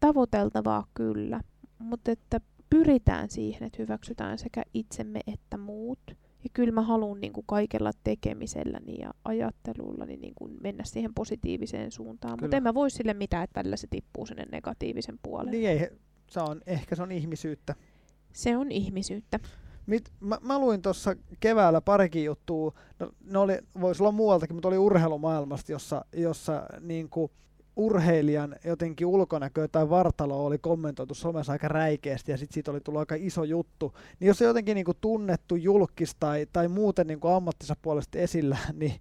tavoiteltavaa 0.00 0.86
kyllä, 0.94 1.40
mutta 1.82 2.10
että 2.10 2.40
pyritään 2.70 3.30
siihen, 3.30 3.66
että 3.66 3.82
hyväksytään 3.82 4.38
sekä 4.38 4.62
itsemme 4.74 5.20
että 5.26 5.56
muut. 5.56 5.98
Ja 6.44 6.50
kyllä 6.52 6.72
mä 6.72 6.82
haluan 6.82 7.20
niin 7.20 7.32
kuin 7.32 7.44
kaikella 7.46 7.90
tekemiselläni 8.04 8.98
ja 8.98 9.10
ajattelullani 9.24 10.16
niin 10.16 10.34
kuin 10.34 10.56
mennä 10.62 10.84
siihen 10.84 11.14
positiiviseen 11.14 11.90
suuntaan. 11.90 12.38
Mutta 12.40 12.56
en 12.56 12.62
mä 12.62 12.74
voi 12.74 12.90
sille 12.90 13.14
mitään, 13.14 13.44
että 13.44 13.60
välillä 13.60 13.76
se 13.76 13.86
tippuu 13.90 14.26
sinne 14.26 14.46
negatiivisen 14.52 15.18
puolelle. 15.22 15.50
Niin 15.50 15.68
ei, 15.68 15.88
se 16.30 16.40
on, 16.40 16.62
ehkä 16.66 16.96
se 16.96 17.02
on 17.02 17.12
ihmisyyttä. 17.12 17.74
Se 18.32 18.56
on 18.56 18.72
ihmisyyttä. 18.72 19.38
Mit, 19.86 20.12
mä, 20.20 20.38
mä 20.42 20.58
luin 20.58 20.82
tuossa 20.82 21.16
keväällä 21.40 21.80
parikin 21.80 22.24
juttua, 22.24 22.72
no, 22.98 23.12
ne 23.24 23.38
oli, 23.38 23.58
voisi 23.80 24.02
olla 24.02 24.12
muualtakin, 24.12 24.56
mutta 24.56 24.68
oli 24.68 24.78
urheilumaailmasta, 24.78 25.72
jossa, 25.72 26.04
jossa 26.12 26.66
niin 26.80 27.08
kuin, 27.08 27.30
urheilijan 27.76 28.56
jotenkin 28.64 29.06
ulkonäkö 29.06 29.68
tai 29.68 29.90
vartalo 29.90 30.46
oli 30.46 30.58
kommentoitu 30.58 31.14
somessa 31.14 31.52
aika 31.52 31.68
räikeästi 31.68 32.30
ja 32.32 32.38
sitten 32.38 32.54
siitä 32.54 32.70
oli 32.70 32.80
tullut 32.80 33.00
aika 33.00 33.14
iso 33.18 33.44
juttu, 33.44 33.94
niin 34.20 34.28
jos 34.28 34.38
se 34.38 34.44
jotenkin 34.44 34.74
niin 34.74 34.84
kuin 34.84 34.96
tunnettu 35.00 35.56
julkis 35.56 36.14
tai, 36.20 36.46
tai 36.52 36.68
muuten 36.68 37.06
niin 37.06 37.20
kuin 37.20 37.34
ammattinsa 37.34 37.76
puolesta 37.82 38.18
esillä, 38.18 38.58
niin, 38.80 39.00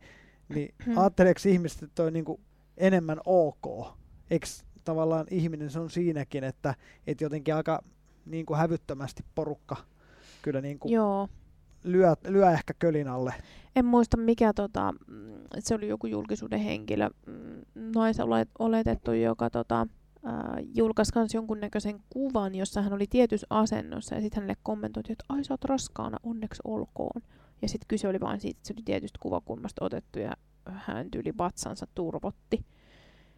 niin 0.49 0.73
ajatteleeko 0.95 1.39
ihmiset, 1.45 1.84
että 1.84 1.95
toi 1.95 2.12
niinku 2.12 2.39
enemmän 2.77 3.19
ok? 3.25 3.88
Eikö 4.29 4.47
tavallaan 4.84 5.27
ihminen 5.29 5.69
se 5.69 5.79
on 5.79 5.89
siinäkin, 5.89 6.43
että, 6.43 6.75
että 7.07 7.23
jotenkin 7.23 7.55
aika 7.55 7.84
niin 8.25 8.45
kuin 8.45 8.57
hävyttömästi 8.57 9.23
porukka 9.36 9.77
kyllä 10.41 10.62
niin 10.62 10.79
kuin 10.79 10.93
Joo. 10.93 11.29
Lyö, 11.84 12.13
lyö 12.28 12.52
ehkä 12.52 12.74
kölin 12.80 13.08
alle. 13.08 13.34
En 13.76 13.86
muista 13.86 14.17
mikä, 14.17 14.54
tota, 14.54 14.94
se 15.60 15.76
oli 15.76 15.88
joku 15.88 16.08
julkisuuden 16.08 16.60
henkilö, 16.60 17.10
naisoletettu, 17.96 19.12
joka 19.12 19.50
tota, 19.50 19.88
äh, 20.28 20.34
julkaisi 20.76 21.12
myös 21.15 21.34
jonkunnäköisen 21.34 22.00
kuvan, 22.10 22.56
jossa 22.56 22.82
hän 22.82 22.94
oli 22.94 23.08
tietyssä 23.10 23.48
asennossa 23.50 24.15
ja 24.15 24.22
sitten 24.22 24.41
hänelle 24.41 24.58
kommentoitiin, 24.63 25.13
että 25.13 25.26
ai 25.30 25.44
sä 25.44 25.54
oot 25.54 25.65
raskaana, 25.65 26.17
onneksi 26.24 26.62
olkoon. 26.65 27.22
Ja 27.62 27.67
sitten 27.67 27.88
kyse 27.88 28.08
oli 28.08 28.20
vain 28.20 28.39
siitä, 28.39 28.58
että 28.58 28.67
se 28.67 28.74
oli 28.74 28.84
tietystä 28.86 29.20
kuvakulmasta 29.22 29.86
otettu 29.86 30.20
ja 30.20 30.32
hän 30.65 31.12
tyyli 31.12 31.34
vatsansa 31.38 31.88
turvotti. 31.96 32.65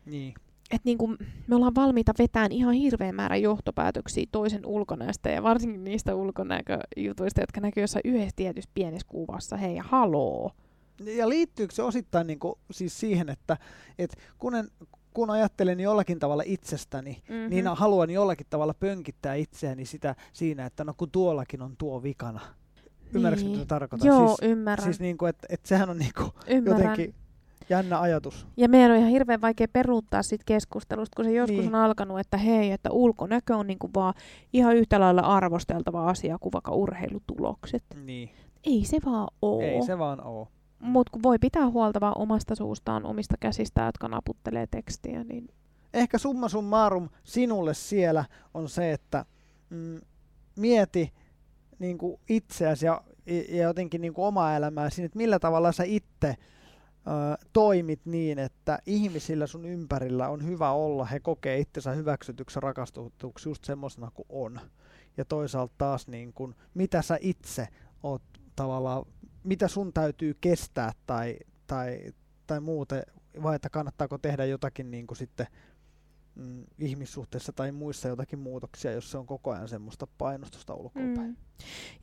Niin. 0.06 0.34
Et 0.74 0.82
niinku, 0.84 1.08
me 1.48 1.56
ollaan 1.56 1.76
valmiita 1.76 2.14
vetämään 2.20 2.52
ihan 2.52 2.74
hirveän 2.74 3.16
määrä 3.16 3.36
johtopäätöksiä 3.36 4.26
toisen 4.32 4.66
ulkonäöstä 4.66 5.30
ja 5.30 5.44
varsinkin 5.44 5.84
niistä 5.84 6.16
ulkonäköjutuista, 6.16 7.42
jotka 7.42 7.62
näkyy 7.62 7.84
jossain 7.84 8.02
yhdessä 8.06 8.36
tietyssä 8.36 8.70
pienessä 8.74 9.08
kuvassa. 9.08 9.58
Hei, 9.58 9.78
haloo! 9.78 10.52
Ja 11.06 11.30
liittyykö 11.30 11.76
se 11.76 11.84
osittain 11.84 12.28
niinku, 12.28 12.60
siis 12.72 13.00
siihen, 13.00 13.30
että 13.30 13.58
et 14.00 14.16
kun, 14.40 14.56
en, 14.56 14.68
kun 15.14 15.30
ajattelen 15.30 15.80
jollakin 15.80 16.20
tavalla 16.20 16.44
itsestäni, 16.46 17.24
mm-hmm. 17.30 17.50
niin 17.50 17.68
haluan 17.68 18.10
jollakin 18.10 18.48
tavalla 18.50 18.74
pönkittää 18.74 19.36
itseäni 19.36 19.86
sitä 19.86 20.16
siinä, 20.34 20.66
että 20.66 20.84
no 20.84 20.94
kun 20.98 21.12
tuollakin 21.12 21.62
on 21.62 21.76
tuo 21.78 22.04
vikana. 22.04 22.40
Ymmärrätkö, 23.14 23.46
niin. 23.46 23.58
mitä 23.58 23.66
tarkoitan? 23.66 24.08
Joo, 24.08 24.28
siis, 24.28 24.52
ymmärrän. 24.52 24.84
Siis 24.84 25.00
niinku, 25.00 25.26
että 25.26 25.48
et 25.50 25.66
sehän 25.66 25.90
on 25.90 25.98
niinku 25.98 26.30
jotenkin 26.66 27.16
jännä 27.70 28.00
ajatus. 28.02 28.48
Ja 28.58 28.70
meidän 28.70 28.92
on 28.92 28.98
ihan 28.98 29.10
hirveän 29.10 29.42
vaikea 29.42 29.68
peruuttaa 29.74 30.24
siitä 30.24 30.44
keskustelusta, 30.48 31.16
kun 31.16 31.26
se 31.26 31.32
joskus 31.32 31.60
niin. 31.60 31.76
on 31.76 31.82
alkanut, 31.82 32.20
että 32.20 32.38
hei, 32.38 32.72
että 32.72 32.92
ulkonäkö 32.92 33.56
on 33.56 33.68
niinku 33.68 33.90
vaan 33.96 34.14
ihan 34.54 34.76
yhtä 34.76 35.00
lailla 35.00 35.22
arvosteltava 35.22 36.10
asia 36.10 36.38
kuin 36.38 36.54
vaikka 36.54 36.72
urheilutulokset. 36.72 37.84
Niin. 38.06 38.30
Ei 38.64 38.86
se 38.86 38.98
vaan 39.06 39.28
oo. 39.42 39.62
Ei 39.62 39.82
se 39.82 39.98
vaan 39.98 40.24
oo. 40.26 40.48
Mutta 40.80 41.12
kun 41.12 41.24
voi 41.24 41.40
pitää 41.40 41.70
huolta 41.70 42.00
vaan 42.00 42.18
omasta 42.18 42.56
suustaan, 42.56 43.06
omista 43.06 43.36
käsistään, 43.40 43.88
jotka 43.88 44.08
naputtelee 44.08 44.68
tekstiä, 44.68 45.24
niin... 45.24 45.48
Ehkä 45.94 46.18
summa 46.18 46.50
summarum 46.50 47.10
sinulle 47.24 47.74
siellä 47.74 48.26
on 48.54 48.70
se, 48.70 48.92
että 48.92 49.26
mm, 49.70 50.02
mieti 50.56 51.14
niin 51.80 51.98
kuin 51.98 52.20
itseäsi 52.30 52.86
ja, 52.86 53.02
ja 53.50 53.64
jotenkin 53.64 54.02
niin 54.02 54.14
kuin 54.14 54.26
omaa 54.26 54.56
elämääsi, 54.56 55.04
että 55.04 55.18
millä 55.18 55.40
tavalla 55.40 55.72
sä 55.72 55.84
itse 55.84 56.36
toimit 57.54 58.06
niin, 58.06 58.40
että 58.40 58.80
ihmisillä 58.86 59.48
sun 59.48 59.66
ympärillä 59.66 60.30
on 60.30 60.46
hyvä 60.46 60.72
olla, 60.72 61.06
he 61.06 61.20
kokee 61.20 61.60
itsensä 61.60 61.92
hyväksytyksi 61.92 62.58
ja 62.58 62.62
rakastutuksi 62.62 63.50
just 63.50 63.64
semmoisena 63.66 64.12
kuin 64.14 64.26
on. 64.30 64.60
Ja 65.18 65.26
toisaalta 65.26 65.74
taas, 65.78 66.08
niin 66.08 66.34
kuin, 66.34 66.56
mitä 66.74 67.02
sä 67.02 67.18
itse 67.22 67.68
oot 68.04 68.22
tavallaan 68.56 69.06
mitä 69.44 69.68
sun 69.68 69.94
täytyy 69.94 70.38
kestää 70.42 70.92
tai, 71.06 71.38
tai, 71.68 72.14
tai 72.48 72.60
muuten, 72.60 73.04
vai 73.44 73.56
että 73.56 73.70
kannattaako 73.70 74.18
tehdä 74.18 74.46
jotakin 74.46 74.92
niin 74.92 75.08
sitten 75.16 75.48
mm, 76.36 76.64
ihmissuhteessa 76.80 77.54
tai 77.54 77.72
muissa 77.72 78.08
jotakin 78.08 78.40
muutoksia, 78.40 78.92
jos 78.92 79.12
se 79.12 79.18
on 79.18 79.26
koko 79.26 79.52
ajan 79.52 79.68
semmoista 79.68 80.08
painostusta 80.18 80.74
ulkoapäin. 80.74 81.28
Mm. 81.28 81.36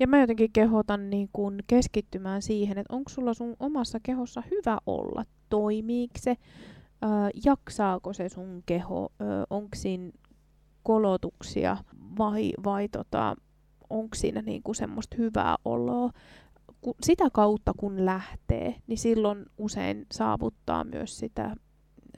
Ja 0.00 0.06
mä 0.06 0.20
jotenkin 0.20 0.52
kehotan 0.52 1.10
niin 1.10 1.28
kun 1.32 1.58
keskittymään 1.66 2.42
siihen, 2.42 2.78
että 2.78 2.96
onko 2.96 3.08
sulla 3.10 3.34
sun 3.34 3.56
omassa 3.60 4.00
kehossa 4.02 4.42
hyvä 4.50 4.78
olla, 4.86 5.24
toimiiko 5.48 6.14
se, 6.18 6.30
äh, 6.30 7.30
jaksaako 7.44 8.12
se 8.12 8.28
sun 8.28 8.62
keho, 8.66 9.12
onko 9.50 9.68
siinä 9.76 10.10
kolotuksia? 10.82 11.76
Vai, 12.18 12.52
vai 12.64 12.88
tota, 12.88 13.36
onko 13.90 14.14
siinä 14.14 14.42
niinku 14.42 14.74
semmoista 14.74 15.16
hyvää 15.18 15.56
oloa? 15.64 16.10
Sitä 17.02 17.24
kautta 17.32 17.72
kun 17.76 18.06
lähtee, 18.06 18.74
niin 18.86 18.98
silloin 18.98 19.46
usein 19.58 20.06
saavuttaa 20.12 20.84
myös 20.84 21.18
sitä, 21.18 21.56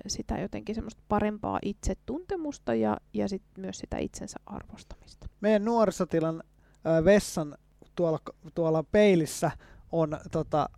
sitä 0.06 0.38
jotenkin 0.38 0.74
semmoista 0.74 1.02
parempaa 1.08 1.58
itsetuntemusta 1.62 2.74
ja, 2.74 2.96
ja 3.14 3.28
sit 3.28 3.42
myös 3.58 3.78
sitä 3.78 3.98
itsensä 3.98 4.38
arvostamista. 4.46 5.26
Meidän 5.40 5.64
nuorisotilan 5.64 6.42
äh, 6.86 7.04
vessan 7.04 7.58
tuolla, 7.96 8.18
tuolla 8.54 8.82
peilissä 8.82 9.50
on 9.92 10.18
tota, 10.30 10.68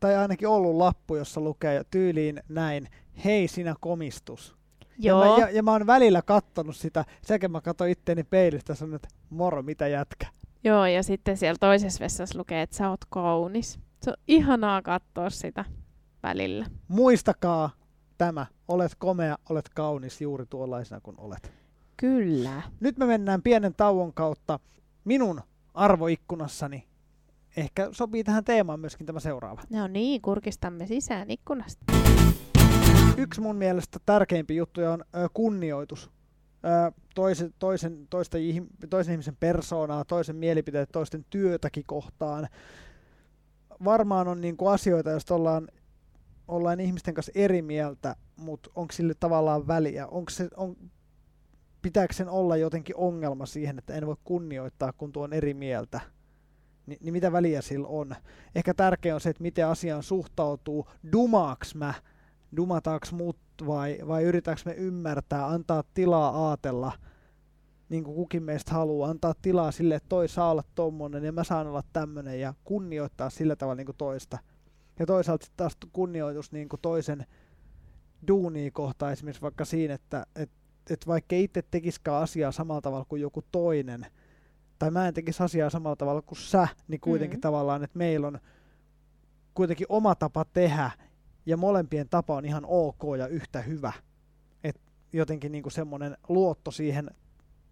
tai 0.00 0.16
ainakin 0.16 0.48
ollut 0.48 0.76
lappu, 0.76 1.16
jossa 1.16 1.40
lukee 1.40 1.82
tyyliin 1.90 2.42
näin, 2.48 2.88
hei 3.24 3.48
sinä 3.48 3.74
komistus. 3.80 4.56
Joo. 4.98 5.24
Ja 5.24 5.30
mä, 5.30 5.38
ja, 5.38 5.50
ja 5.50 5.62
mä 5.62 5.72
oon 5.72 5.86
välillä 5.86 6.22
kattonut 6.22 6.76
sitä, 6.76 7.04
sekä 7.22 7.48
mä 7.48 7.60
katsoin 7.60 7.92
itteeni 7.92 8.24
peilistä 8.24 8.74
ja 8.80 8.96
että 8.96 9.08
moro, 9.30 9.62
mitä 9.62 9.88
jätkä. 9.88 10.26
Joo, 10.64 10.86
ja 10.86 11.02
sitten 11.02 11.36
siellä 11.36 11.58
toisessa 11.60 12.04
vessassa 12.04 12.38
lukee, 12.38 12.62
että 12.62 12.76
sä 12.76 12.90
oot 12.90 13.04
kaunis. 13.08 13.80
Se 14.02 14.10
on 14.10 14.16
ihanaa 14.28 14.82
katsoa 14.82 15.30
sitä 15.30 15.64
välillä. 16.22 16.66
Muistakaa 16.88 17.70
tämä. 18.20 18.46
Olet 18.68 18.92
komea, 18.98 19.38
olet 19.50 19.68
kaunis 19.68 20.20
juuri 20.20 20.46
tuollaisena 20.46 21.00
kuin 21.00 21.20
olet. 21.20 21.52
Kyllä. 21.96 22.62
Nyt 22.80 22.98
me 22.98 23.06
mennään 23.06 23.42
pienen 23.42 23.74
tauon 23.74 24.14
kautta 24.14 24.60
minun 25.04 25.40
arvoikkunassani. 25.74 26.86
Ehkä 27.56 27.88
sopii 27.92 28.24
tähän 28.24 28.44
teemaan 28.44 28.80
myöskin 28.80 29.06
tämä 29.06 29.20
seuraava. 29.20 29.62
No 29.70 29.86
niin, 29.86 30.22
kurkistamme 30.22 30.86
sisään 30.86 31.30
ikkunasta. 31.30 31.84
Yksi 33.16 33.40
mun 33.40 33.56
mielestä 33.56 33.98
tärkeimpi 34.06 34.56
juttu 34.56 34.80
on 34.80 35.04
ö, 35.16 35.28
kunnioitus 35.34 36.10
toisen, 37.14 37.54
toisen, 37.58 38.06
toista, 38.10 38.38
toisen 38.90 39.12
ihmisen 39.12 39.36
persoonaa, 39.40 40.04
toisen 40.04 40.36
mielipiteet, 40.36 40.88
toisten 40.92 41.24
työtäkin 41.30 41.84
kohtaan. 41.86 42.48
Varmaan 43.84 44.28
on 44.28 44.40
niin 44.40 44.56
kuin 44.56 44.72
asioita, 44.72 45.10
joista 45.10 45.34
ollaan, 45.34 45.68
ollaan 46.50 46.80
ihmisten 46.80 47.14
kanssa 47.14 47.32
eri 47.34 47.62
mieltä, 47.62 48.16
mutta 48.36 48.70
onko 48.74 48.92
sille 48.92 49.14
tavallaan 49.20 49.66
väliä? 49.66 50.06
Onko 50.06 50.30
se, 50.30 50.48
on, 50.56 50.76
pitääkö 51.82 52.14
sen 52.14 52.28
olla 52.28 52.56
jotenkin 52.56 52.96
ongelma 52.96 53.46
siihen, 53.46 53.78
että 53.78 53.94
en 53.94 54.06
voi 54.06 54.16
kunnioittaa, 54.24 54.92
kun 54.92 55.12
tuo 55.12 55.24
on 55.24 55.32
eri 55.32 55.54
mieltä? 55.54 56.00
Ni, 56.86 56.96
niin 57.00 57.12
mitä 57.12 57.32
väliä 57.32 57.62
sillä 57.62 57.88
on? 57.88 58.14
Ehkä 58.54 58.74
tärkeä 58.74 59.14
on 59.14 59.20
se, 59.20 59.30
että 59.30 59.42
miten 59.42 59.66
asiaan 59.66 60.02
suhtautuu. 60.02 60.88
Dumaaks 61.12 61.74
mä? 61.74 61.94
Dumataaks 62.56 63.12
muut 63.12 63.36
vai, 63.66 63.98
vai 64.06 64.22
yritätkö 64.22 64.62
me 64.64 64.72
ymmärtää, 64.74 65.46
antaa 65.46 65.84
tilaa 65.94 66.48
aatella, 66.48 66.92
niin 67.88 68.04
kuin 68.04 68.14
kukin 68.14 68.42
meistä 68.42 68.72
haluaa, 68.72 69.10
antaa 69.10 69.34
tilaa 69.42 69.70
sille, 69.72 69.94
että 69.94 70.08
toi 70.08 70.28
saa 70.28 70.50
olla 70.50 70.64
tommonen 70.74 71.24
ja 71.24 71.32
mä 71.32 71.44
saan 71.44 71.66
olla 71.66 71.82
tämmönen 71.92 72.40
ja 72.40 72.54
kunnioittaa 72.64 73.30
sillä 73.30 73.56
tavalla 73.56 73.76
niin 73.76 73.86
kuin 73.86 73.96
toista. 73.96 74.38
Ja 75.00 75.06
toisaalta 75.06 75.44
sitten 75.44 75.56
taas 75.56 75.76
kunnioitus 75.92 76.52
niin 76.52 76.68
kuin 76.68 76.80
toisen 76.80 77.26
duunia 78.28 78.70
kohtaan 78.70 79.12
esimerkiksi 79.12 79.42
vaikka 79.42 79.64
siinä, 79.64 79.94
että 79.94 80.26
et, 80.36 80.50
et 80.90 81.06
vaikka 81.06 81.36
itse 81.36 81.62
tekisikään 81.70 82.22
asiaa 82.22 82.52
samalla 82.52 82.80
tavalla 82.80 83.04
kuin 83.04 83.22
joku 83.22 83.42
toinen, 83.52 84.06
tai 84.78 84.90
mä 84.90 85.08
en 85.08 85.14
tekisi 85.14 85.42
asiaa 85.42 85.70
samalla 85.70 85.96
tavalla 85.96 86.22
kuin 86.22 86.38
sä, 86.38 86.68
niin 86.88 87.00
kuitenkin 87.00 87.38
mm. 87.38 87.40
tavallaan, 87.40 87.84
että 87.84 87.98
meillä 87.98 88.26
on 88.26 88.38
kuitenkin 89.54 89.86
oma 89.88 90.14
tapa 90.14 90.44
tehdä, 90.44 90.90
ja 91.46 91.56
molempien 91.56 92.08
tapa 92.08 92.36
on 92.36 92.44
ihan 92.44 92.64
ok 92.66 93.02
ja 93.18 93.26
yhtä 93.26 93.62
hyvä. 93.62 93.92
Et 94.64 94.80
jotenkin 95.12 95.52
niinku 95.52 95.70
semmoinen 95.70 96.16
luotto 96.28 96.70
siihen 96.70 97.10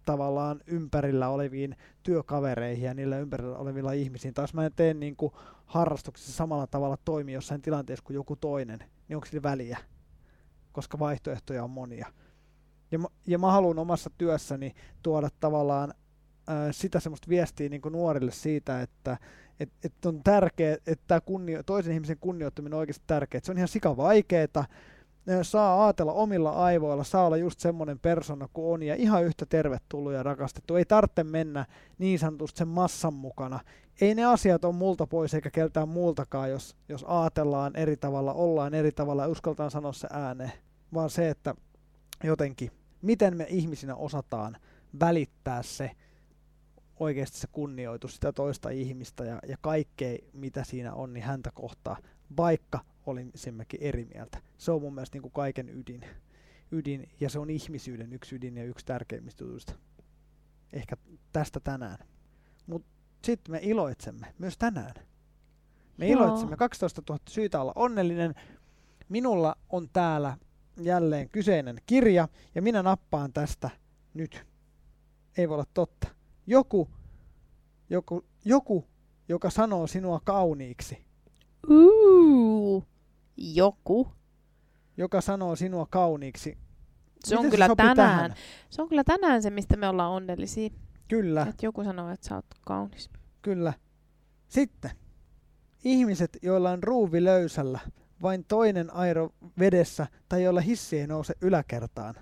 tavallaan 0.09 0.61
ympärillä 0.67 1.29
oleviin 1.29 1.75
työkavereihin 2.03 2.85
ja 2.85 2.93
niillä 2.93 3.17
ympärillä 3.17 3.57
olevilla 3.57 3.91
ihmisiin. 3.91 4.33
Taas 4.33 4.53
mä 4.53 4.65
en 4.65 4.71
tee 4.75 4.93
niinku 4.93 5.33
harrastuksessa 5.65 6.33
samalla 6.33 6.67
tavalla 6.67 6.97
toimi 7.05 7.33
jossain 7.33 7.61
tilanteessa 7.61 8.05
kuin 8.05 8.15
joku 8.15 8.35
toinen, 8.35 8.79
niin 8.79 9.15
onko 9.15 9.25
sillä 9.25 9.43
väliä? 9.43 9.77
Koska 10.71 10.99
vaihtoehtoja 10.99 11.63
on 11.63 11.69
monia. 11.69 12.07
Ja, 12.91 12.99
ja 13.27 13.39
mä 13.39 13.51
haluan 13.51 13.79
omassa 13.79 14.09
työssäni 14.17 14.73
tuoda 15.03 15.29
tavallaan 15.39 15.93
ää, 16.47 16.71
sitä 16.71 16.99
semmoista 16.99 17.29
viestiä 17.29 17.69
niin 17.69 17.81
nuorille 17.91 18.31
siitä, 18.31 18.81
että 18.81 19.17
et, 19.59 19.69
et 19.83 20.05
on 20.05 20.23
tärkeää, 20.23 20.77
että 20.87 21.21
kunnio, 21.21 21.63
toisen 21.63 21.93
ihmisen 21.93 22.17
kunnioittaminen 22.19 22.73
on 22.73 22.79
oikeasti 22.79 23.03
tärkeää. 23.07 23.41
Se 23.43 23.51
on 23.51 23.57
ihan 23.57 23.67
sika 23.67 23.97
vaikeeta. 23.97 24.65
Saa 25.41 25.85
ajatella 25.85 26.13
omilla 26.13 26.51
aivoilla, 26.51 27.03
saa 27.03 27.25
olla 27.25 27.37
just 27.37 27.59
semmoinen 27.59 27.99
persona 27.99 28.47
kuin 28.53 28.73
on 28.73 28.83
ja 28.83 28.95
ihan 28.95 29.23
yhtä 29.23 29.45
tervetullut 29.45 30.13
ja 30.13 30.23
rakastettu. 30.23 30.75
Ei 30.75 30.85
tarvitse 30.85 31.23
mennä 31.23 31.65
niin 31.97 32.19
sanotusti 32.19 32.57
sen 32.57 32.67
massan 32.67 33.13
mukana. 33.13 33.59
Ei 34.01 34.15
ne 34.15 34.25
asiat 34.25 34.65
ole 34.65 34.75
multa 34.75 35.07
pois 35.07 35.33
eikä 35.33 35.51
keltään 35.51 35.89
muultakaan, 35.89 36.49
jos, 36.49 36.75
jos 36.89 37.05
ajatellaan 37.07 37.75
eri 37.75 37.97
tavalla, 37.97 38.33
ollaan 38.33 38.73
eri 38.73 38.91
tavalla 38.91 39.23
ja 39.23 39.29
uskaltaan 39.29 39.71
sanoa 39.71 39.93
se 39.93 40.07
ääneen. 40.11 40.51
Vaan 40.93 41.09
se, 41.09 41.29
että 41.29 41.55
jotenkin, 42.23 42.71
miten 43.01 43.37
me 43.37 43.45
ihmisinä 43.49 43.95
osataan 43.95 44.57
välittää 44.99 45.63
se, 45.63 45.91
oikeasti 46.99 47.39
se 47.39 47.47
kunnioitus 47.51 48.15
sitä 48.15 48.33
toista 48.33 48.69
ihmistä 48.69 49.25
ja, 49.25 49.39
ja 49.47 49.57
kaikkea, 49.61 50.17
mitä 50.33 50.63
siinä 50.63 50.93
on, 50.93 51.13
niin 51.13 51.23
häntä 51.23 51.51
kohtaa 51.53 51.97
vaikka 52.37 52.79
olisimmekin 53.05 53.81
eri 53.81 54.05
mieltä. 54.05 54.41
Se 54.57 54.71
on 54.71 54.81
mun 54.81 54.93
mielestä 54.93 55.15
niin 55.15 55.21
kuin 55.21 55.31
kaiken 55.31 55.69
ydin. 55.69 56.05
ydin. 56.71 57.09
Ja 57.19 57.29
se 57.29 57.39
on 57.39 57.49
ihmisyyden 57.49 58.13
yksi 58.13 58.35
ydin 58.35 58.57
ja 58.57 58.63
yksi 58.63 58.85
tärkeimmistä 58.85 59.43
jutuista. 59.43 59.73
Ehkä 60.73 60.97
tästä 61.31 61.59
tänään. 61.59 61.97
Mutta 62.67 62.89
sitten 63.23 63.51
me 63.51 63.59
iloitsemme 63.61 64.33
myös 64.37 64.57
tänään. 64.57 64.93
Me 65.97 66.07
Joo. 66.07 66.23
iloitsemme 66.23 66.57
12 66.57 67.01
000 67.09 67.21
syytä 67.29 67.61
olla 67.61 67.73
onnellinen. 67.75 68.35
Minulla 69.09 69.55
on 69.69 69.89
täällä 69.93 70.37
jälleen 70.81 71.29
kyseinen 71.29 71.77
kirja 71.85 72.27
ja 72.55 72.61
minä 72.61 72.83
nappaan 72.83 73.33
tästä 73.33 73.69
nyt. 74.13 74.45
Ei 75.37 75.49
voi 75.49 75.55
olla 75.55 75.65
totta. 75.73 76.07
Joku, 76.47 76.89
joku, 77.89 78.25
joku 78.45 78.85
joka 79.29 79.49
sanoo 79.49 79.87
sinua 79.87 80.21
kauniiksi. 80.23 81.05
Uu, 81.69 82.48
joku. 83.39 84.07
Joka 84.97 85.21
sanoo 85.21 85.55
sinua 85.55 85.87
kauniiksi. 85.89 86.57
Se 87.25 87.37
on 87.37 87.49
kyllä 87.49 87.67
sopii 87.67 87.85
tänään. 87.85 87.95
tähän? 87.95 88.33
Se 88.69 88.81
on 88.81 88.89
kyllä 88.89 89.03
tänään 89.03 89.41
se, 89.41 89.49
mistä 89.49 89.77
me 89.77 89.89
ollaan 89.89 90.11
onnellisia. 90.11 90.69
Kyllä, 91.07 91.41
Että 91.49 91.65
joku 91.65 91.83
sanoo, 91.83 92.09
että 92.11 92.27
sä 92.27 92.35
oot 92.35 92.45
kaunis. 92.61 93.09
kyllä. 93.41 93.73
Sitten. 94.47 94.91
Ihmiset, 95.83 96.37
joilla 96.41 96.71
on 96.71 96.83
ruuvi 96.83 97.23
löysällä, 97.23 97.79
vain 98.21 98.45
toinen 98.47 98.93
airo 98.93 99.29
vedessä 99.59 100.07
tai 100.29 100.43
jolla 100.43 100.61
hissi 100.61 100.99
ei 100.99 101.07
nouse 101.07 101.33
yläkertaan. 101.41 102.15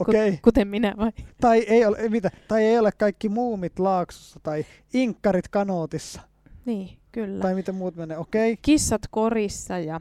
Okei. 0.00 0.28
Okay. 0.28 0.38
Kuten 0.42 0.68
minä 0.68 0.94
vai? 0.96 1.12
Tai 1.40 1.58
ei 1.58 1.84
ole, 1.84 2.08
mitä, 2.08 2.30
tai 2.48 2.62
ei 2.64 2.78
ole 2.78 2.92
kaikki 2.92 3.28
muumit 3.28 3.78
laaksossa 3.78 4.40
tai 4.42 4.66
inkkarit 4.94 5.48
kanootissa. 5.48 6.20
Niin, 6.66 6.98
kyllä. 7.12 7.42
Tai 7.42 7.54
mitä 7.54 7.72
muut 7.72 7.96
menee. 7.96 8.18
Okei, 8.18 8.52
okay. 8.52 8.62
Kissat 8.62 9.02
korissa 9.10 9.78
ja 9.78 10.00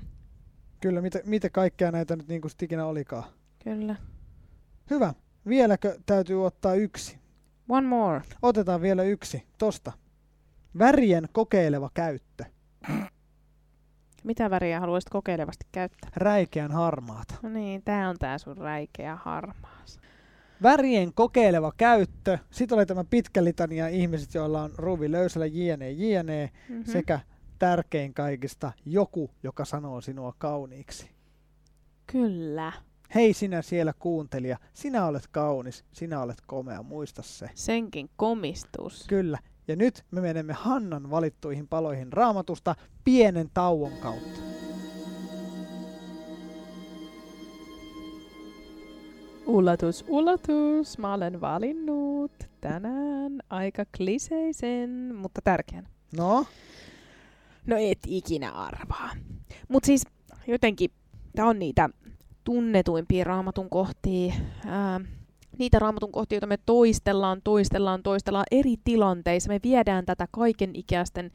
kyllä, 0.82 1.01
mitä, 1.01 1.19
mitä 1.25 1.49
kaikkea 1.49 1.91
näitä 1.91 2.15
nyt 2.15 2.28
niin 2.28 2.41
kuin 2.41 2.51
ikinä 2.62 2.86
olikaan. 2.86 3.23
kyllä. 3.63 3.95
Hyvä. 4.89 5.13
Vieläkö 5.47 5.97
täytyy 6.06 6.45
ottaa 6.45 6.73
yksi? 6.73 7.17
One 7.69 7.88
more. 7.88 8.21
Otetaan 8.41 8.82
vielä 8.82 9.04
yksi. 9.04 9.43
Tosta. 9.58 9.91
Värien 10.80 11.28
kokeileva 11.32 11.89
käyttö. 11.93 12.45
Mitä 14.23 14.49
väriä 14.49 14.80
haluaisit 14.80 15.10
kokeilevasti 15.10 15.65
käyttää? 15.71 16.10
Räikeän 16.15 16.71
harmaata. 16.71 17.36
No 17.41 17.49
niin, 17.49 17.82
tää 17.84 18.10
on 18.10 18.15
tää 18.19 18.38
sun 18.38 18.58
räikeä 18.58 19.15
harmaas. 19.15 19.99
Värien 20.63 21.13
kokeileva 21.13 21.72
käyttö. 21.78 22.38
Sitten 22.52 22.76
oli 22.76 22.86
tämä 22.86 23.04
pitkä 23.04 23.44
litania 23.44 23.88
ihmiset, 23.88 24.34
joilla 24.34 24.63
on 24.63 24.72
ruuvi 24.76 25.12
löysällä 25.12 25.46
jne, 25.46 25.91
jne. 25.91 26.52
Mm-hmm. 26.70 26.86
Sekä 26.86 27.20
tärkein 27.60 28.13
kaikista 28.13 28.72
joku, 28.86 29.32
joka 29.44 29.65
sanoo 29.65 30.02
sinua 30.02 30.34
kauniiksi. 30.38 31.10
Kyllä. 32.12 32.74
Hei 33.15 33.34
sinä 33.34 33.62
siellä 33.62 33.94
kuuntelija, 34.00 34.58
sinä 34.74 35.06
olet 35.06 35.28
kaunis, 35.32 35.86
sinä 35.91 36.22
olet 36.22 36.38
komea, 36.48 36.84
muista 36.84 37.22
se. 37.22 37.50
Senkin 37.56 38.10
komistus. 38.15 39.06
Kyllä. 39.08 39.39
Ja 39.68 39.76
nyt 39.76 40.04
me 40.12 40.22
menemme 40.22 40.54
Hannan 40.54 41.12
valittuihin 41.12 41.68
paloihin 41.68 42.13
raamatusta 42.13 42.76
pienen 43.04 43.50
tauon 43.54 43.91
kautta. 43.91 44.39
Ulatus, 49.45 50.05
ulatus. 50.08 50.97
Mä 50.97 51.13
olen 51.13 51.41
valinnut 51.41 52.31
tänään 52.62 53.31
aika 53.49 53.84
kliseisen, 53.97 55.15
mutta 55.15 55.41
tärkeän. 55.43 55.88
No, 56.17 56.45
No 57.65 57.75
et 57.79 57.99
ikinä 58.08 58.51
arvaa. 58.51 59.10
Mut 59.69 59.84
siis 59.84 60.03
jotenkin 60.47 60.91
tää 61.36 61.45
on 61.45 61.60
niitä 61.60 61.89
tunnetuimpia 62.43 63.23
raamatun 63.23 63.69
kohtia. 63.69 64.34
Ää, 64.65 65.01
niitä 65.58 65.79
raamatun 65.79 66.12
kohtia, 66.12 66.36
joita 66.36 66.47
me 66.47 66.58
toistellaan, 66.65 67.41
toistellaan, 67.43 68.03
toistellaan 68.03 68.45
eri 68.51 68.75
tilanteissa. 68.84 69.49
Me 69.49 69.60
viedään 69.63 70.05
tätä 70.05 70.27
kaiken 70.31 70.71
ikäisten 70.73 71.31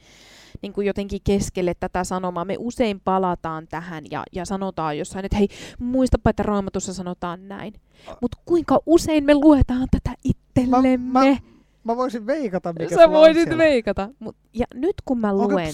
niin 0.62 0.72
kuin 0.72 0.86
jotenkin 0.86 1.20
keskelle 1.24 1.74
tätä 1.80 2.04
sanomaa. 2.04 2.44
Me 2.44 2.56
usein 2.58 3.00
palataan 3.04 3.66
tähän 3.68 4.04
ja, 4.10 4.22
ja 4.32 4.44
sanotaan 4.44 4.98
jossain, 4.98 5.24
että 5.24 5.36
hei, 5.36 5.48
muistapa, 5.78 6.30
että 6.30 6.42
raamatussa 6.42 6.94
sanotaan 6.94 7.48
näin. 7.48 7.74
Mutta 8.20 8.38
kuinka 8.44 8.80
usein 8.86 9.24
me 9.24 9.34
luetaan 9.34 9.88
tätä 9.90 10.16
itsellemme? 10.24 10.96
Mä- 10.96 11.24
mä 11.24 11.36
mä 11.84 11.96
voisin 11.96 12.26
veikata, 12.26 12.72
mikä 12.78 12.94
Sä 12.94 13.04
on 13.04 13.10
voisit 13.12 13.42
siellä. 13.44 13.58
veikata. 13.64 14.08
Mut, 14.18 14.36
ja 14.54 14.66
nyt 14.74 14.94
kun 15.04 15.18
mä 15.20 15.34
luen... 15.36 15.72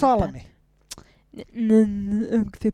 onko 2.35 2.51
se? 2.61 2.73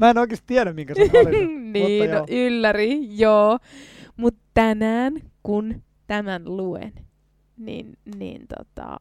Mä 0.00 0.10
en 0.10 0.18
oikeasti 0.18 0.46
tiedä, 0.46 0.72
minkä 0.72 0.94
oot 0.98 1.12
valinnut. 1.26 1.72
niin, 1.72 2.02
mutta 2.02 2.14
no, 2.14 2.18
joo. 2.18 2.46
ylläri, 2.46 3.18
joo. 3.18 3.58
Mutta 4.16 4.40
tänään, 4.54 5.12
kun 5.42 5.82
tämän 6.06 6.56
luen, 6.56 6.92
niin, 7.56 7.98
niin 8.18 8.46
tota, 8.58 8.96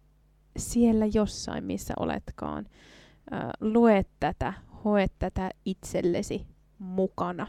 siellä 0.57 1.05
jossain, 1.13 1.63
missä 1.63 1.93
oletkaan, 1.99 2.65
äh, 3.33 3.49
lue 3.61 4.05
tätä, 4.19 4.53
hoe 4.83 5.07
tätä 5.19 5.51
itsellesi 5.65 6.45
mukana. 6.79 7.47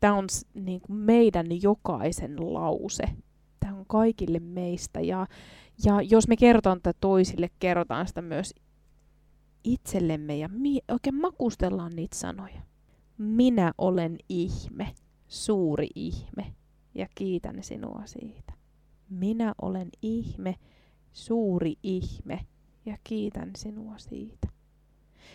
Tämä 0.00 0.14
on 0.14 0.26
niin 0.54 0.80
kuin 0.80 0.96
meidän 0.96 1.46
jokaisen 1.62 2.54
lause. 2.54 3.04
Tämä 3.60 3.74
on 3.74 3.86
kaikille 3.86 4.38
meistä. 4.38 5.00
Ja, 5.00 5.26
ja 5.84 6.02
jos 6.02 6.28
me 6.28 6.36
kerrotaan 6.36 6.80
tätä 6.82 6.98
toisille, 7.00 7.50
kerrotaan 7.58 8.08
sitä 8.08 8.22
myös 8.22 8.54
itsellemme 9.64 10.36
ja 10.36 10.48
mi- 10.48 10.82
oikein 10.88 11.14
makustellaan 11.14 11.96
niitä 11.96 12.16
sanoja. 12.16 12.62
Minä 13.18 13.72
olen 13.78 14.18
ihme, 14.28 14.94
suuri 15.28 15.88
ihme, 15.94 16.54
ja 16.94 17.06
kiitän 17.14 17.62
sinua 17.62 18.02
siitä. 18.04 18.52
Minä 19.10 19.54
olen 19.62 19.88
ihme, 20.02 20.54
suuri 21.16 21.74
ihme, 21.82 22.46
ja 22.86 22.96
kiitän 23.04 23.50
sinua 23.56 23.98
siitä. 23.98 24.48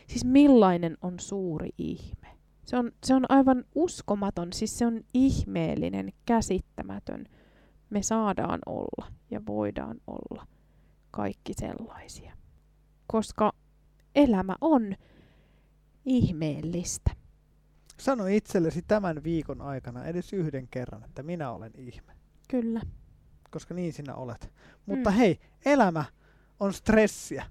Siis 0.08 0.26
millainen 0.26 0.98
on 1.02 1.20
suuri 1.20 1.70
ihme? 1.78 2.28
Se 2.64 2.78
on, 2.78 2.92
se 3.04 3.16
on 3.16 3.26
aivan 3.30 3.66
uskomaton, 3.76 4.54
siis 4.54 4.78
se 4.78 4.86
on 4.86 5.02
ihmeellinen, 5.14 6.14
käsittämätön. 6.26 7.26
Me 7.90 8.04
saadaan 8.04 8.60
olla 8.66 9.12
ja 9.32 9.42
voidaan 9.48 10.02
olla 10.08 10.48
kaikki 11.12 11.54
sellaisia. 11.54 12.34
Koska 13.08 13.54
elämä 14.16 14.56
on 14.62 14.96
ihmeellistä. 16.06 17.12
Sano 17.98 18.28
itsellesi 18.28 18.82
tämän 18.82 19.24
viikon 19.24 19.62
aikana 19.62 20.06
edes 20.06 20.34
yhden 20.34 20.68
kerran, 20.68 21.04
että 21.04 21.24
minä 21.24 21.52
olen 21.52 21.72
ihme. 21.78 22.14
Kyllä. 22.48 22.82
Koska 23.52 23.74
niin 23.74 23.94
sinä 23.94 24.16
olet. 24.16 24.52
Mutta 24.86 25.10
Mm. 25.10 25.16
hei, 25.16 25.40
elämä 25.66 26.06
on 26.60 26.74
stressiä. 26.74 27.46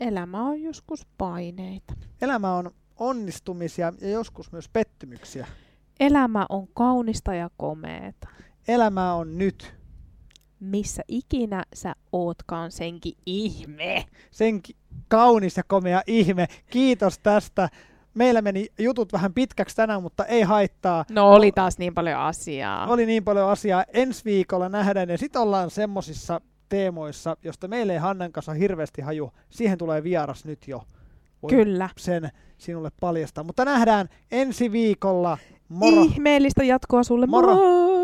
Elämä 0.00 0.42
on 0.42 0.62
joskus 0.62 1.06
paineita. 1.18 1.94
Elämä 2.20 2.54
on 2.54 2.70
onnistumisia 2.98 3.92
ja 4.00 4.10
joskus 4.10 4.52
myös 4.52 4.68
pettymyksiä. 4.68 5.46
Elämä 6.00 6.46
on 6.48 6.68
kaunista 6.74 7.34
ja 7.34 7.50
komeeta. 7.56 8.28
Elämä 8.68 9.14
on 9.14 9.38
nyt. 9.38 9.74
Missä 10.60 11.02
ikinä 11.08 11.64
sä 11.74 11.94
ootkaan 12.12 12.72
senkin 12.72 13.14
ihme. 13.26 14.04
Senkin 14.30 14.76
kaunis 15.08 15.56
ja 15.56 15.62
komea 15.68 16.02
ihme. 16.06 16.46
Kiitos 16.70 17.18
tästä. 17.18 17.68
Meillä 18.16 18.42
meni 18.42 18.66
jutut 18.78 19.12
vähän 19.12 19.34
pitkäksi 19.34 19.76
tänään, 19.76 20.02
mutta 20.02 20.24
ei 20.24 20.42
haittaa. 20.42 21.04
No 21.10 21.30
oli 21.30 21.52
taas 21.52 21.78
niin 21.78 21.94
paljon 21.94 22.20
asiaa. 22.20 22.86
Oli 22.86 23.06
niin 23.06 23.24
paljon 23.24 23.50
asiaa. 23.50 23.84
Ensi 23.92 24.24
viikolla 24.24 24.68
nähdään 24.68 25.08
ja 25.08 25.18
sitten 25.18 25.42
ollaan 25.42 25.70
semmosissa 25.70 26.40
teemoissa, 26.68 27.36
josta 27.42 27.68
meillä 27.68 27.92
ei 27.92 27.98
Hannan 27.98 28.32
kanssa 28.32 28.52
hirveästi 28.52 29.02
haju. 29.02 29.32
Siihen 29.50 29.78
tulee 29.78 30.02
vieras 30.02 30.44
nyt 30.44 30.68
jo. 30.68 30.82
Voin 31.42 31.54
Kyllä. 31.54 31.88
sen 31.96 32.28
sinulle 32.58 32.90
paljastaa. 33.00 33.44
Mutta 33.44 33.64
nähdään 33.64 34.08
ensi 34.30 34.72
viikolla. 34.72 35.38
Moro! 35.68 36.02
Ihmeellistä 36.02 36.64
jatkoa 36.64 37.02
sulle. 37.02 37.26
Moro. 37.26 37.54
Moi! 37.54 37.95